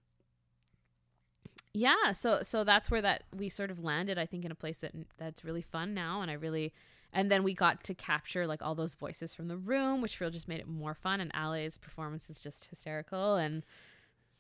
yeah, 1.74 2.12
so 2.12 2.42
so 2.42 2.62
that's 2.62 2.88
where 2.88 3.02
that 3.02 3.24
we 3.36 3.48
sort 3.48 3.72
of 3.72 3.82
landed 3.82 4.16
I 4.16 4.26
think 4.26 4.44
in 4.44 4.52
a 4.52 4.54
place 4.54 4.78
that 4.78 4.92
that's 5.18 5.44
really 5.44 5.60
fun 5.60 5.92
now 5.92 6.22
and 6.22 6.30
I 6.30 6.34
really 6.34 6.72
and 7.12 7.30
then 7.30 7.42
we 7.42 7.54
got 7.54 7.82
to 7.84 7.94
capture 7.94 8.46
like 8.46 8.62
all 8.62 8.74
those 8.74 8.94
voices 8.94 9.34
from 9.34 9.48
the 9.48 9.56
room, 9.56 10.00
which 10.00 10.20
really 10.20 10.32
just 10.32 10.48
made 10.48 10.60
it 10.60 10.68
more 10.68 10.94
fun 10.94 11.20
and 11.20 11.30
Ale's 11.34 11.78
performance 11.78 12.28
is 12.30 12.40
just 12.40 12.66
hysterical 12.66 13.36
and 13.36 13.64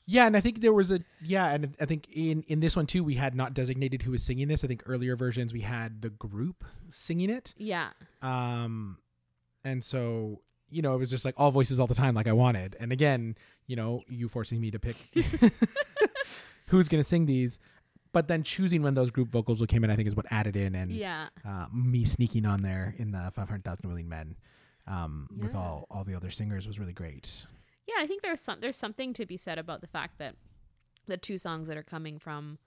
Yeah, 0.06 0.26
and 0.26 0.36
I 0.36 0.40
think 0.40 0.60
there 0.60 0.72
was 0.72 0.92
a 0.92 1.00
yeah, 1.22 1.52
and 1.52 1.74
I 1.80 1.84
think 1.84 2.08
in 2.12 2.42
in 2.46 2.60
this 2.60 2.76
one 2.76 2.86
too, 2.86 3.02
we 3.02 3.14
had 3.14 3.34
not 3.34 3.54
designated 3.54 4.02
who 4.02 4.12
was 4.12 4.22
singing 4.22 4.48
this. 4.48 4.62
I 4.62 4.68
think 4.68 4.82
earlier 4.86 5.16
versions 5.16 5.52
we 5.52 5.62
had 5.62 6.02
the 6.02 6.10
group 6.10 6.64
singing 6.90 7.30
it. 7.30 7.54
Yeah. 7.56 7.90
Um, 8.22 8.98
and 9.64 9.82
so 9.82 10.40
you 10.70 10.82
know 10.82 10.94
it 10.94 10.98
was 10.98 11.10
just 11.10 11.24
like 11.24 11.34
all 11.36 11.50
voices 11.50 11.80
all 11.80 11.86
the 11.86 11.94
time, 11.94 12.14
like 12.14 12.28
I 12.28 12.32
wanted. 12.32 12.76
And 12.78 12.92
again, 12.92 13.36
you 13.66 13.74
know, 13.76 14.02
you 14.06 14.28
forcing 14.28 14.60
me 14.60 14.70
to 14.70 14.78
pick 14.78 14.96
who's 16.68 16.88
gonna 16.88 17.04
sing 17.04 17.26
these, 17.26 17.58
but 18.16 18.28
then 18.28 18.42
choosing 18.42 18.80
when 18.82 18.94
those 18.94 19.10
group 19.10 19.28
vocals 19.28 19.62
came 19.68 19.84
in, 19.84 19.90
I 19.90 19.94
think 19.96 20.08
is 20.08 20.16
what 20.16 20.24
added 20.32 20.56
in, 20.56 20.74
and 20.74 20.90
Yeah. 20.90 21.28
uh, 21.44 21.66
me 21.70 22.06
sneaking 22.06 22.46
on 22.46 22.62
there 22.62 22.94
in 22.96 23.10
the 23.10 23.30
five 23.34 23.46
hundred 23.50 23.64
thousand 23.64 23.86
willing 23.90 24.08
men. 24.08 24.36
Um, 24.86 25.28
with 25.36 25.54
all 25.54 25.86
all 25.90 26.02
the 26.02 26.14
other 26.14 26.30
singers 26.30 26.66
was 26.66 26.78
really 26.78 26.94
great. 26.94 27.44
Yeah, 27.86 27.96
I 27.98 28.06
think 28.06 28.22
there's 28.22 28.40
some 28.40 28.60
there's 28.60 28.76
something 28.76 29.12
to 29.12 29.26
be 29.26 29.36
said 29.36 29.58
about 29.58 29.82
the 29.82 29.86
fact 29.86 30.16
that 30.16 30.34
the 31.06 31.18
two 31.18 31.36
songs 31.36 31.68
that 31.68 31.76
are 31.76 31.82
coming 31.82 32.18
from 32.18 32.58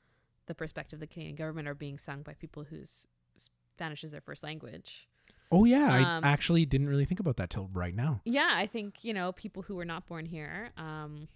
the 0.45 0.53
perspective 0.53 0.97
of 0.97 1.01
the 1.01 1.07
Canadian 1.07 1.35
government 1.35 1.67
are 1.67 1.73
being 1.73 1.97
sung 1.97 2.21
by 2.21 2.33
people 2.35 2.65
whose 2.65 3.07
Spanish 3.35 4.03
is 4.03 4.11
their 4.11 4.21
first 4.21 4.43
language. 4.43 5.07
Oh 5.51 5.65
yeah, 5.65 6.17
Um, 6.17 6.23
I 6.23 6.29
actually 6.29 6.65
didn't 6.67 6.89
really 6.89 7.05
think 7.05 7.19
about 7.19 7.37
that 7.37 7.49
till 7.49 7.69
right 7.73 7.95
now. 7.95 8.21
Yeah, 8.23 8.49
I 8.51 8.67
think 8.67 9.03
you 9.03 9.15
know 9.15 9.31
people 9.31 9.63
who 9.63 9.75
were 9.77 9.85
not 9.93 10.05
born 10.05 10.27
here. 10.27 10.69
Um, 10.77 11.27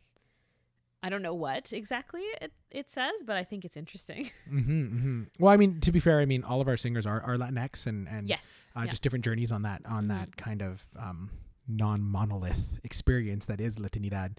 I 1.06 1.10
don't 1.10 1.22
know 1.22 1.34
what 1.34 1.74
exactly 1.74 2.22
it, 2.42 2.54
it 2.72 2.90
says, 2.90 3.12
but 3.26 3.36
I 3.36 3.44
think 3.44 3.66
it's 3.66 3.76
interesting. 3.76 4.32
hmm 4.50 4.60
hmm 4.62 5.24
Well, 5.38 5.52
I 5.54 5.58
mean, 5.58 5.82
to 5.82 5.92
be 5.92 6.00
fair, 6.00 6.20
I 6.22 6.26
mean, 6.26 6.44
all 6.46 6.62
of 6.62 6.68
our 6.70 6.78
singers 6.78 7.06
are, 7.06 7.22
are 7.22 7.36
Latinx 7.38 7.86
and 7.88 8.08
and 8.08 8.28
yes, 8.30 8.72
uh, 8.76 8.82
yeah. 8.86 8.92
just 8.92 9.04
different 9.04 9.26
journeys 9.26 9.52
on 9.52 9.64
that 9.64 9.82
on 9.86 10.06
Mhm. 10.06 10.08
that 10.10 10.38
kind 10.38 10.62
of 10.62 10.82
um, 10.98 11.30
non 11.68 12.02
monolith 12.02 12.80
experience 12.86 13.46
that 13.46 13.60
is 13.60 13.76
Latinidad, 13.76 14.38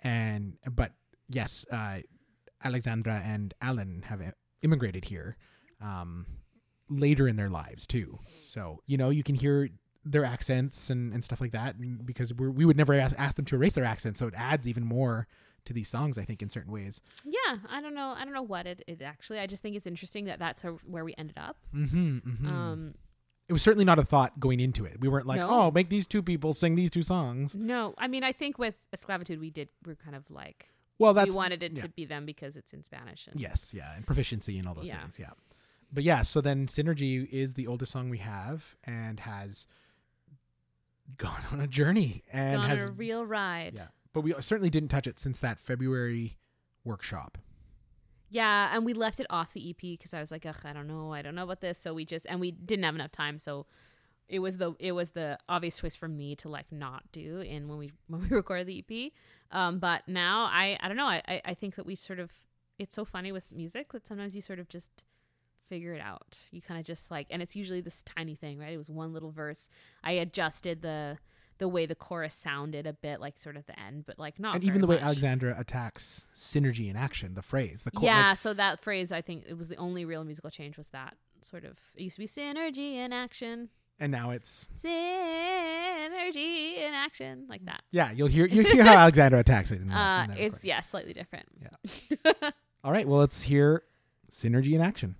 and 0.00 0.56
but 0.70 0.92
yes, 1.28 1.66
uh, 1.72 1.98
Alexandra 2.62 3.20
and 3.24 3.52
Alan 3.60 4.02
have 4.06 4.20
immigrated 4.62 5.04
here 5.06 5.36
um, 5.80 6.26
later 6.88 7.26
in 7.28 7.36
their 7.36 7.50
lives 7.50 7.86
too. 7.86 8.18
So 8.42 8.80
you 8.86 8.96
know, 8.96 9.10
you 9.10 9.22
can 9.24 9.34
hear 9.34 9.68
their 10.06 10.24
accents 10.24 10.90
and, 10.90 11.12
and 11.14 11.24
stuff 11.24 11.40
like 11.40 11.52
that, 11.52 11.76
because 12.04 12.32
we're, 12.34 12.50
we 12.50 12.66
would 12.66 12.76
never 12.76 12.92
ask, 12.92 13.16
ask 13.18 13.36
them 13.36 13.46
to 13.46 13.54
erase 13.56 13.72
their 13.72 13.86
accents, 13.86 14.20
so 14.20 14.26
it 14.26 14.34
adds 14.36 14.68
even 14.68 14.84
more 14.84 15.26
to 15.66 15.72
these 15.72 15.88
songs. 15.88 16.18
I 16.18 16.24
think 16.24 16.42
in 16.42 16.48
certain 16.48 16.72
ways. 16.72 17.00
yeah. 17.24 17.56
I 17.70 17.80
don't 17.80 17.94
know. 17.94 18.14
I 18.16 18.24
don't 18.24 18.34
know 18.34 18.42
what 18.42 18.66
it, 18.66 18.82
it 18.86 19.02
actually. 19.02 19.38
I 19.40 19.46
just 19.46 19.62
think 19.62 19.76
it's 19.76 19.86
interesting 19.86 20.24
that 20.26 20.38
that's 20.38 20.62
where 20.86 21.04
we 21.04 21.14
ended 21.18 21.38
up. 21.38 21.56
Mm-hmm, 21.74 22.18
mm-hmm. 22.18 22.48
Um, 22.48 22.94
it 23.48 23.52
was 23.52 23.62
certainly 23.62 23.84
not 23.84 23.98
a 23.98 24.04
thought 24.04 24.40
going 24.40 24.58
into 24.60 24.84
it. 24.86 24.98
We 25.00 25.08
weren't 25.08 25.26
like, 25.26 25.38
No. 25.40 25.48
oh, 25.50 25.70
make 25.70 25.90
these 25.90 26.06
two 26.06 26.22
people 26.22 26.54
sing 26.54 26.74
these 26.76 26.90
two 26.90 27.02
songs. 27.02 27.54
no, 27.54 27.94
I 27.98 28.08
mean, 28.08 28.24
I 28.24 28.32
think 28.32 28.58
with 28.58 28.74
Esclavitude, 28.96 29.38
we 29.40 29.50
did. 29.50 29.68
We're 29.86 29.96
kind 29.96 30.16
of 30.16 30.24
like 30.30 30.70
Well, 30.98 31.12
that's 31.12 31.30
we 31.30 31.36
wanted 31.36 31.62
it 31.62 31.72
yeah. 31.76 31.82
to 31.82 31.88
be 31.90 32.04
them 32.06 32.24
because 32.24 32.56
it's 32.56 32.72
in 32.72 32.84
Spanish. 32.84 33.26
And, 33.26 33.38
yes, 33.40 33.72
yeah, 33.74 33.94
and 33.96 34.06
proficiency 34.06 34.58
and 34.58 34.66
all 34.66 34.74
those 34.74 34.88
Yeah. 34.88 35.00
things, 35.00 35.18
yeah. 35.18 35.30
But 35.92 36.04
yeah, 36.04 36.22
so 36.22 36.40
then 36.40 36.66
Synergy 36.66 37.28
is 37.30 37.54
the 37.54 37.66
oldest 37.66 37.92
song 37.92 38.08
we 38.08 38.18
have 38.18 38.74
and 38.84 39.20
has 39.20 39.66
gone 41.18 41.42
on 41.52 41.60
a 41.60 41.66
journey 41.66 42.22
It's 42.26 42.34
and 42.34 42.56
gone 42.56 42.68
has 42.70 42.80
on 42.82 42.88
a 42.88 42.92
real 42.92 43.26
ride. 43.26 43.74
yeah. 43.76 43.88
But 44.14 44.22
we 44.22 44.32
certainly 44.40 44.70
didn't 44.70 44.88
touch 44.88 45.06
it 45.06 45.18
since 45.20 45.38
that 45.40 45.58
February 45.58 46.38
workshop. 46.84 47.36
Yeah, 48.30 48.70
and 48.72 48.84
we 48.86 48.94
left 48.94 49.20
it 49.20 49.26
off 49.28 49.52
the 49.52 49.68
EP 49.70 49.76
because 49.80 50.14
I 50.14 50.20
was 50.20 50.30
like, 50.30 50.46
Ugh, 50.46 50.56
I 50.64 50.72
don't 50.72 50.86
know, 50.86 51.12
I 51.12 51.20
don't 51.20 51.34
know 51.34 51.44
about 51.44 51.60
this. 51.60 51.76
So 51.76 51.92
we 51.92 52.06
just 52.06 52.24
and 52.28 52.40
we 52.40 52.50
didn't 52.52 52.84
have 52.84 52.94
enough 52.94 53.12
time, 53.12 53.38
so 53.38 53.66
it 54.28 54.38
was 54.38 54.56
the 54.56 54.74
it 54.78 54.92
was 54.92 55.10
the 55.10 55.38
obvious 55.48 55.78
choice 55.78 55.94
for 55.94 56.08
me 56.08 56.34
to 56.36 56.48
like 56.48 56.72
not 56.72 57.02
do 57.12 57.40
in 57.40 57.68
when 57.68 57.76
we 57.76 57.92
when 58.08 58.22
we 58.22 58.28
recorded 58.28 58.66
the 58.66 58.82
EP. 58.88 59.12
Um, 59.50 59.78
but 59.78 60.08
now 60.08 60.44
I 60.50 60.78
I 60.80 60.88
don't 60.88 60.96
know. 60.96 61.06
I- 61.06 61.42
I 61.44 61.54
think 61.54 61.74
that 61.74 61.84
we 61.84 61.94
sort 61.94 62.18
of 62.18 62.32
it's 62.78 62.96
so 62.96 63.04
funny 63.04 63.30
with 63.32 63.54
music 63.54 63.92
that 63.92 64.06
sometimes 64.06 64.34
you 64.34 64.40
sort 64.42 64.58
of 64.58 64.68
just 64.68 65.04
figure 65.68 65.94
it 65.94 66.00
out. 66.00 66.38
You 66.50 66.60
kind 66.60 66.78
of 66.80 66.84
just 66.84 67.08
like, 67.10 67.26
and 67.30 67.40
it's 67.40 67.54
usually 67.54 67.80
this 67.80 68.02
tiny 68.02 68.34
thing, 68.34 68.58
right? 68.58 68.72
It 68.72 68.76
was 68.76 68.90
one 68.90 69.12
little 69.12 69.30
verse. 69.30 69.68
I 70.02 70.12
adjusted 70.12 70.82
the 70.82 71.18
the 71.58 71.68
way 71.68 71.86
the 71.86 71.94
chorus 71.94 72.34
sounded 72.34 72.86
a 72.86 72.92
bit, 72.92 73.20
like 73.20 73.38
sort 73.38 73.56
of 73.56 73.66
the 73.66 73.78
end, 73.78 74.04
but 74.06 74.18
like 74.18 74.38
not. 74.38 74.54
and 74.56 74.64
even 74.64 74.80
the 74.80 74.86
way. 74.86 74.98
Alexandra 74.98 75.54
attacks 75.58 76.26
synergy 76.34 76.88
in 76.90 76.96
action, 76.96 77.34
the 77.34 77.42
phrase, 77.42 77.82
the 77.84 77.90
chord, 77.90 78.04
yeah, 78.04 78.30
like, 78.30 78.38
so 78.38 78.54
that 78.54 78.80
phrase, 78.80 79.12
I 79.12 79.22
think 79.22 79.44
it 79.48 79.56
was 79.56 79.68
the 79.68 79.76
only 79.76 80.04
real 80.04 80.24
musical 80.24 80.50
change 80.50 80.76
was 80.76 80.88
that 80.90 81.16
sort 81.42 81.64
of. 81.64 81.78
It 81.94 82.02
used 82.02 82.16
to 82.16 82.20
be 82.20 82.26
synergy 82.26 82.94
in 82.96 83.12
action, 83.12 83.68
and 84.00 84.10
now 84.10 84.30
it's 84.30 84.68
synergy 84.74 86.78
in 86.78 86.94
action, 86.94 87.46
like 87.48 87.64
that. 87.66 87.82
yeah. 87.90 88.10
You'll 88.12 88.28
hear 88.28 88.46
you'll 88.46 88.64
hear 88.64 88.84
how 88.84 88.94
Alexandra 88.96 89.40
attacks 89.40 89.70
it. 89.70 89.80
In 89.80 89.88
that, 89.88 89.94
Uh, 89.94 90.22
in 90.24 90.30
that 90.30 90.38
it's 90.38 90.44
recording. 90.54 90.68
yeah, 90.68 90.80
slightly 90.80 91.12
different. 91.12 91.46
Yeah. 91.60 92.50
All 92.82 92.92
right, 92.92 93.06
well, 93.08 93.18
let's 93.20 93.42
hear 93.42 93.82
synergy 94.30 94.72
in 94.74 94.80
action. 94.80 95.14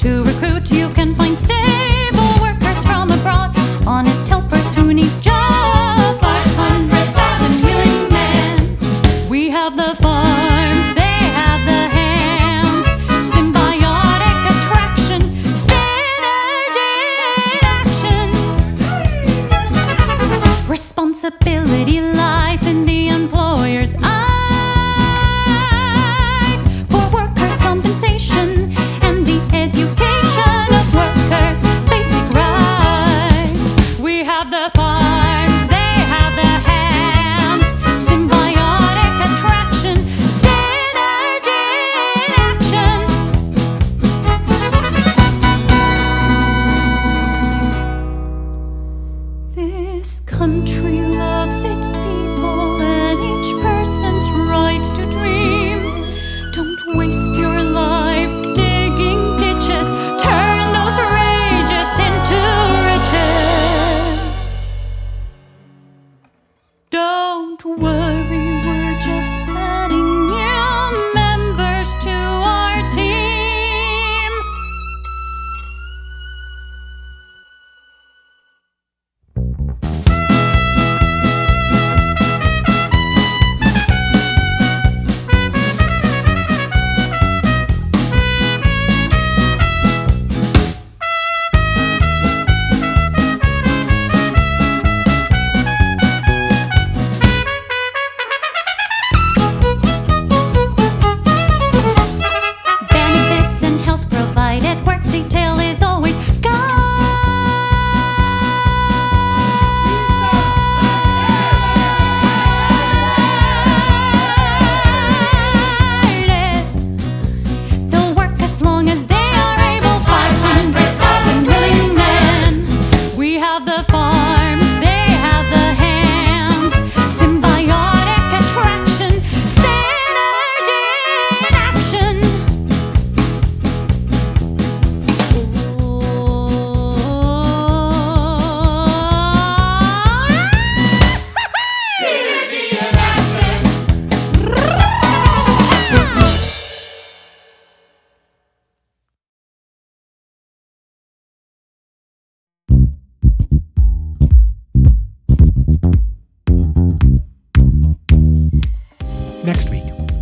To 0.00 0.22
recruit, 0.22 0.72
you 0.72 0.88
can 0.94 1.14
find 1.14 1.38
stable 1.38 1.89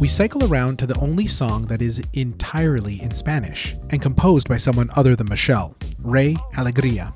we 0.09 0.13
cycle 0.13 0.51
around 0.51 0.79
to 0.79 0.87
the 0.87 0.99
only 1.01 1.27
song 1.27 1.67
that 1.67 1.83
is 1.83 2.03
entirely 2.15 2.99
in 3.03 3.13
Spanish 3.13 3.77
and 3.91 4.01
composed 4.01 4.49
by 4.49 4.57
someone 4.57 4.89
other 4.97 5.15
than 5.15 5.29
Michelle, 5.29 5.77
Ray 5.99 6.35
Alegria. 6.57 7.13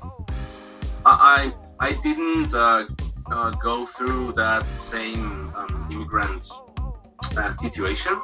I 1.03 1.51
I 1.79 1.93
didn't 2.03 2.53
uh, 2.53 2.85
uh, 3.31 3.49
go 3.49 3.87
through 3.87 4.33
that 4.33 4.63
same 4.79 5.51
um, 5.55 5.87
immigrant 5.89 6.47
uh, 7.35 7.51
situation, 7.51 8.21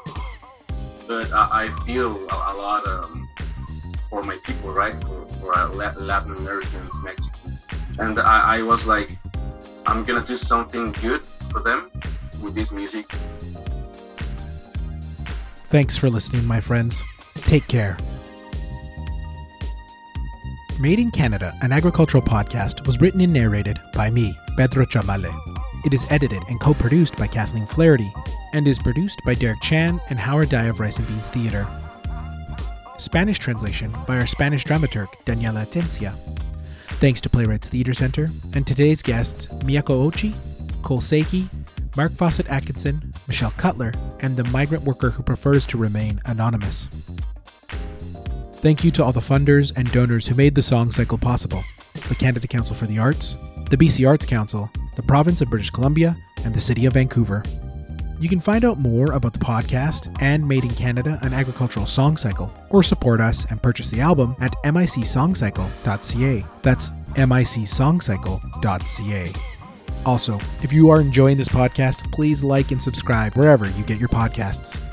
but 1.07 1.33
I, 1.33 1.63
I 1.63 1.69
feel 1.87 2.11
a, 2.29 2.35
a 2.51 2.53
lot 2.53 2.87
um, 2.87 3.27
for 4.11 4.21
my 4.21 4.37
people, 4.43 4.69
right? 4.69 4.93
For, 5.01 5.25
for 5.39 5.57
uh, 5.57 5.69
Latin 5.69 6.35
Americans, 6.37 6.93
Mexicans, 7.03 7.61
and 7.97 8.19
I, 8.19 8.57
I 8.57 8.61
was 8.61 8.85
like, 8.85 9.17
I'm 9.87 10.05
gonna 10.05 10.23
do 10.23 10.37
something 10.37 10.91
good 11.01 11.25
for 11.49 11.59
them 11.59 11.89
with 12.39 12.53
this 12.53 12.71
music. 12.71 13.11
Thanks 15.69 15.95
for 15.95 16.09
listening, 16.09 16.47
my 16.47 16.59
friends. 16.59 17.03
Take 17.35 17.67
care. 17.67 17.95
Made 20.79 20.97
in 20.97 21.09
Canada, 21.09 21.55
an 21.61 21.71
agricultural 21.71 22.23
podcast, 22.23 22.87
was 22.87 22.99
written 22.99 23.21
and 23.21 23.31
narrated 23.31 23.79
by 23.93 24.09
me, 24.09 24.35
Pedro 24.57 24.85
Chamale. 24.85 25.31
It 25.85 25.93
is 25.93 26.07
edited 26.09 26.41
and 26.49 26.59
co 26.59 26.73
produced 26.73 27.17
by 27.17 27.27
Kathleen 27.27 27.67
Flaherty 27.67 28.11
and 28.53 28.67
is 28.67 28.79
produced 28.79 29.21
by 29.23 29.35
Derek 29.35 29.61
Chan 29.61 30.01
and 30.09 30.19
Howard 30.19 30.49
Dye 30.49 30.63
of 30.63 30.79
Rice 30.79 30.97
and 30.97 31.07
Beans 31.07 31.29
Theatre. 31.29 31.67
Spanish 32.97 33.37
translation 33.37 33.95
by 34.07 34.17
our 34.17 34.25
Spanish 34.25 34.65
dramaturg, 34.65 35.09
Daniela 35.25 35.67
Atencia. 35.67 36.13
Thanks 36.97 37.21
to 37.21 37.29
Playwrights 37.29 37.69
Theatre 37.69 37.93
Center 37.93 38.31
and 38.55 38.65
today's 38.65 39.03
guests, 39.03 39.45
Mieko 39.59 40.09
Ouchi, 40.09 40.33
Col 40.81 40.99
Cseke, 40.99 41.47
Marc 41.95 42.11
Fawcett 42.13 42.47
Atkinson, 42.47 43.13
Michelle 43.27 43.51
Cutler, 43.51 43.93
and 44.21 44.37
the 44.37 44.43
migrant 44.45 44.83
worker 44.83 45.09
who 45.09 45.23
prefers 45.23 45.65
to 45.67 45.77
remain 45.77 46.19
anonymous. 46.25 46.89
Thank 48.61 48.83
you 48.83 48.91
to 48.91 49.03
all 49.03 49.13
the 49.13 49.19
funders 49.19 49.75
and 49.77 49.91
donors 49.91 50.27
who 50.27 50.35
made 50.35 50.55
the 50.55 50.63
song 50.63 50.91
cycle 50.91 51.17
possible 51.17 51.63
the 52.07 52.15
Canada 52.15 52.47
Council 52.47 52.75
for 52.75 52.85
the 52.85 52.97
Arts, 52.97 53.35
the 53.69 53.77
BC 53.77 54.07
Arts 54.07 54.25
Council, 54.25 54.69
the 54.95 55.03
Province 55.03 55.41
of 55.41 55.49
British 55.49 55.69
Columbia, 55.69 56.15
and 56.43 56.53
the 56.53 56.61
City 56.61 56.85
of 56.85 56.93
Vancouver. 56.93 57.43
You 58.19 58.27
can 58.27 58.41
find 58.41 58.65
out 58.65 58.79
more 58.79 59.13
about 59.13 59.33
the 59.33 59.39
podcast 59.39 60.13
and 60.21 60.45
Made 60.45 60.65
in 60.65 60.71
Canada, 60.71 61.17
an 61.21 61.33
agricultural 61.33 61.85
song 61.85 62.17
cycle, 62.17 62.51
or 62.69 62.83
support 62.83 63.21
us 63.21 63.49
and 63.49 63.63
purchase 63.63 63.89
the 63.89 64.01
album 64.01 64.35
at 64.41 64.53
micsongcycle.ca. 64.63 66.45
That's 66.61 66.91
micsongcycle.ca. 66.91 69.58
Also, 70.05 70.39
if 70.63 70.71
you 70.73 70.89
are 70.89 71.01
enjoying 71.01 71.37
this 71.37 71.49
podcast, 71.49 72.11
please 72.11 72.43
like 72.43 72.71
and 72.71 72.81
subscribe 72.81 73.35
wherever 73.35 73.69
you 73.69 73.83
get 73.83 73.99
your 73.99 74.09
podcasts. 74.09 74.88